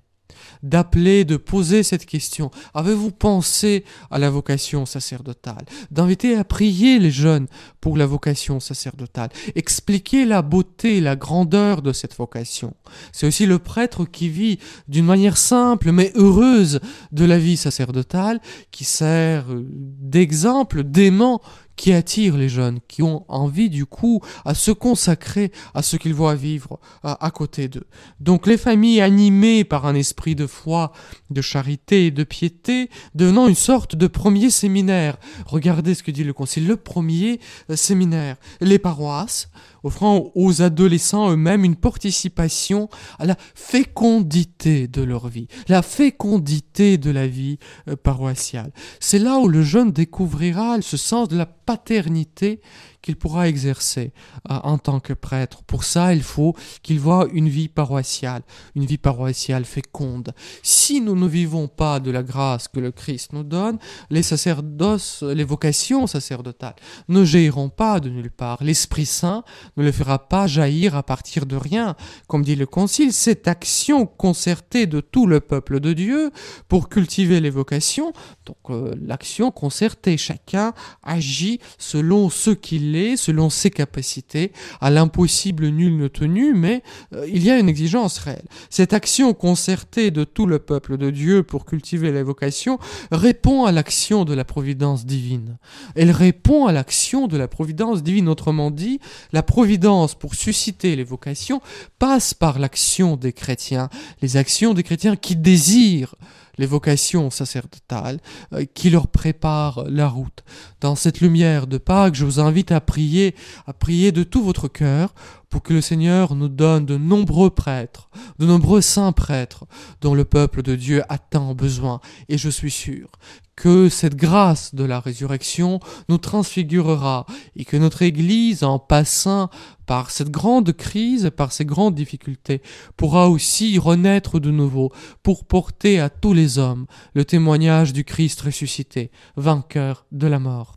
d'appeler, 0.62 1.24
de 1.24 1.36
poser 1.36 1.82
cette 1.82 2.06
question. 2.06 2.50
Avez-vous 2.74 3.10
pensé 3.10 3.84
à 4.10 4.18
la 4.18 4.30
vocation 4.30 4.86
sacerdotale? 4.86 5.64
D'inviter 5.90 6.36
à 6.36 6.44
prier 6.44 6.98
les 6.98 7.10
jeunes 7.10 7.48
pour 7.80 7.96
la 7.96 8.06
vocation 8.06 8.60
sacerdotale. 8.60 9.30
Expliquer 9.54 10.24
la 10.24 10.42
beauté, 10.42 11.00
la 11.00 11.16
grandeur 11.16 11.82
de 11.82 11.92
cette 11.92 12.16
vocation. 12.16 12.74
C'est 13.12 13.26
aussi 13.26 13.46
le 13.46 13.58
prêtre 13.58 14.04
qui 14.04 14.28
vit 14.28 14.58
d'une 14.88 15.06
manière 15.06 15.36
simple 15.36 15.90
mais 15.92 16.12
heureuse 16.14 16.80
de 17.12 17.24
la 17.24 17.38
vie 17.38 17.56
sacerdotale, 17.56 18.40
qui 18.70 18.84
sert 18.84 19.46
d'exemple, 19.50 20.84
d'aimant 20.84 21.40
qui 21.76 21.92
attire 21.92 22.36
les 22.36 22.48
jeunes, 22.48 22.80
qui 22.88 23.02
ont 23.02 23.24
envie 23.28 23.70
du 23.70 23.86
coup 23.86 24.20
à 24.44 24.54
se 24.54 24.70
consacrer 24.70 25.52
à 25.74 25.82
ce 25.82 25.96
qu'ils 25.96 26.14
voient 26.14 26.34
vivre 26.34 26.80
à, 27.02 27.30
côté 27.30 27.68
d'eux. 27.68 27.86
Donc 28.20 28.46
les 28.46 28.56
familles 28.56 29.00
animées 29.00 29.64
par 29.64 29.86
un 29.86 29.94
esprit 29.94 30.34
de 30.34 30.46
foi, 30.46 30.92
de 31.30 31.42
charité 31.42 32.06
et 32.06 32.10
de 32.10 32.24
piété, 32.24 32.90
devenant 33.14 33.46
une 33.46 33.54
sorte 33.54 33.94
de 33.94 34.06
premier 34.06 34.50
séminaire. 34.50 35.18
Regardez 35.46 35.94
ce 35.94 36.02
que 36.02 36.10
dit 36.10 36.24
le 36.24 36.32
Concile, 36.32 36.66
le 36.66 36.76
premier 36.76 37.40
euh, 37.70 37.76
séminaire. 37.76 38.36
Les 38.60 38.78
paroisses 38.78 39.48
offrant 39.86 40.32
aux 40.34 40.62
adolescents 40.62 41.30
eux-mêmes 41.30 41.64
une 41.64 41.76
participation 41.76 42.88
à 43.18 43.24
la 43.24 43.36
fécondité 43.54 44.88
de 44.88 45.02
leur 45.02 45.28
vie, 45.28 45.46
la 45.68 45.82
fécondité 45.82 46.98
de 46.98 47.10
la 47.10 47.26
vie 47.26 47.58
euh, 47.88 47.96
paroissiale. 47.96 48.72
C'est 49.00 49.20
là 49.20 49.38
où 49.38 49.48
le 49.48 49.62
jeune 49.62 49.92
découvrira 49.92 50.80
ce 50.82 50.96
sens 50.96 51.28
de 51.28 51.36
la 51.36 51.46
paternité 51.46 52.60
qu'il 53.06 53.14
pourra 53.14 53.48
exercer 53.48 54.12
euh, 54.50 54.58
en 54.64 54.78
tant 54.78 54.98
que 54.98 55.12
prêtre. 55.12 55.62
Pour 55.62 55.84
ça, 55.84 56.12
il 56.12 56.24
faut 56.24 56.56
qu'il 56.82 56.98
voit 56.98 57.28
une 57.32 57.48
vie 57.48 57.68
paroissiale, 57.68 58.42
une 58.74 58.84
vie 58.84 58.98
paroissiale 58.98 59.64
féconde. 59.64 60.34
Si 60.64 61.00
nous 61.00 61.14
ne 61.14 61.28
vivons 61.28 61.68
pas 61.68 62.00
de 62.00 62.10
la 62.10 62.24
grâce 62.24 62.66
que 62.66 62.80
le 62.80 62.90
Christ 62.90 63.32
nous 63.32 63.44
donne, 63.44 63.78
les 64.10 64.24
sacerdoces, 64.24 65.22
les 65.22 65.44
vocations 65.44 66.08
sacerdotales 66.08 66.74
ne 67.08 67.24
jailliront 67.24 67.68
pas 67.68 68.00
de 68.00 68.08
nulle 68.08 68.32
part. 68.32 68.58
L'Esprit 68.64 69.06
Saint 69.06 69.44
ne 69.76 69.84
le 69.84 69.92
fera 69.92 70.28
pas 70.28 70.48
jaillir 70.48 70.96
à 70.96 71.04
partir 71.04 71.46
de 71.46 71.54
rien. 71.54 71.94
Comme 72.26 72.42
dit 72.42 72.56
le 72.56 72.66
Concile, 72.66 73.12
cette 73.12 73.46
action 73.46 74.04
concertée 74.04 74.86
de 74.86 74.98
tout 74.98 75.28
le 75.28 75.38
peuple 75.38 75.78
de 75.78 75.92
Dieu 75.92 76.32
pour 76.66 76.88
cultiver 76.88 77.40
les 77.40 77.50
vocations, 77.50 78.12
donc 78.46 78.56
euh, 78.70 78.92
l'action 79.00 79.52
concertée, 79.52 80.16
chacun 80.16 80.74
agit 81.04 81.60
selon 81.78 82.30
ce 82.30 82.50
qu'il 82.50 82.95
selon 83.16 83.50
ses 83.50 83.70
capacités. 83.70 84.52
À 84.80 84.90
l'impossible, 84.90 85.68
nul 85.68 85.96
ne 85.96 86.08
tenu, 86.08 86.54
mais 86.54 86.82
euh, 87.12 87.26
il 87.28 87.44
y 87.44 87.50
a 87.50 87.58
une 87.58 87.68
exigence 87.68 88.18
réelle. 88.18 88.46
Cette 88.70 88.92
action 88.92 89.34
concertée 89.34 90.10
de 90.10 90.24
tout 90.24 90.46
le 90.46 90.58
peuple 90.58 90.96
de 90.96 91.10
Dieu 91.10 91.42
pour 91.42 91.64
cultiver 91.64 92.10
la 92.12 92.22
vocation 92.22 92.78
répond 93.12 93.64
à 93.64 93.72
l'action 93.72 94.24
de 94.24 94.34
la 94.34 94.44
providence 94.44 95.04
divine. 95.04 95.58
Elle 95.94 96.10
répond 96.10 96.66
à 96.66 96.72
l'action 96.72 97.26
de 97.26 97.36
la 97.36 97.48
providence 97.48 98.02
divine. 98.02 98.28
Autrement 98.28 98.70
dit, 98.70 99.00
la 99.32 99.42
providence 99.42 100.14
pour 100.14 100.34
susciter 100.34 100.96
les 100.96 101.04
vocations 101.04 101.60
passe 101.98 102.34
par 102.34 102.58
l'action 102.58 103.16
des 103.16 103.32
chrétiens, 103.32 103.88
les 104.22 104.36
actions 104.36 104.74
des 104.74 104.82
chrétiens 104.82 105.16
qui 105.16 105.36
désirent 105.36 106.14
les 106.58 106.66
vocations 106.66 107.30
sacerdotales, 107.30 108.20
euh, 108.52 108.64
qui 108.74 108.90
leur 108.90 109.08
préparent 109.08 109.84
la 109.88 110.08
route. 110.08 110.44
Dans 110.80 110.94
cette 110.94 111.20
lumière 111.20 111.66
de 111.66 111.78
Pâques, 111.78 112.14
je 112.14 112.24
vous 112.24 112.40
invite 112.40 112.72
à 112.72 112.80
prier, 112.80 113.34
à 113.66 113.72
prier 113.72 114.12
de 114.12 114.22
tout 114.22 114.42
votre 114.42 114.68
cœur 114.68 115.14
pour 115.50 115.62
que 115.62 115.72
le 115.72 115.80
Seigneur 115.80 116.34
nous 116.34 116.48
donne 116.48 116.86
de 116.86 116.96
nombreux 116.96 117.50
prêtres, 117.50 118.10
de 118.38 118.46
nombreux 118.46 118.80
saints 118.80 119.12
prêtres 119.12 119.64
dont 120.00 120.14
le 120.14 120.24
peuple 120.24 120.62
de 120.62 120.74
Dieu 120.74 121.02
a 121.08 121.18
tant 121.18 121.54
besoin. 121.54 122.00
Et 122.28 122.38
je 122.38 122.48
suis 122.48 122.70
sûr 122.70 123.08
que 123.56 123.88
cette 123.88 124.16
grâce 124.16 124.74
de 124.74 124.84
la 124.84 125.00
résurrection 125.00 125.80
nous 126.08 126.18
transfigurera 126.18 127.26
et 127.56 127.64
que 127.64 127.76
notre 127.76 128.02
Église, 128.02 128.62
en 128.62 128.78
passant 128.78 129.48
par 129.86 130.10
cette 130.10 130.30
grande 130.30 130.72
crise, 130.72 131.30
par 131.34 131.52
ces 131.52 131.64
grandes 131.64 131.94
difficultés, 131.94 132.60
pourra 132.96 133.28
aussi 133.28 133.78
renaître 133.78 134.38
de 134.38 134.50
nouveau 134.50 134.92
pour 135.22 135.44
porter 135.44 135.98
à 136.00 136.10
tous 136.10 136.34
les 136.34 136.58
hommes 136.58 136.86
le 137.14 137.24
témoignage 137.24 137.92
du 137.92 138.04
Christ 138.04 138.42
ressuscité, 138.42 139.10
vainqueur 139.36 140.06
de 140.12 140.26
la 140.26 140.38
mort. 140.38 140.76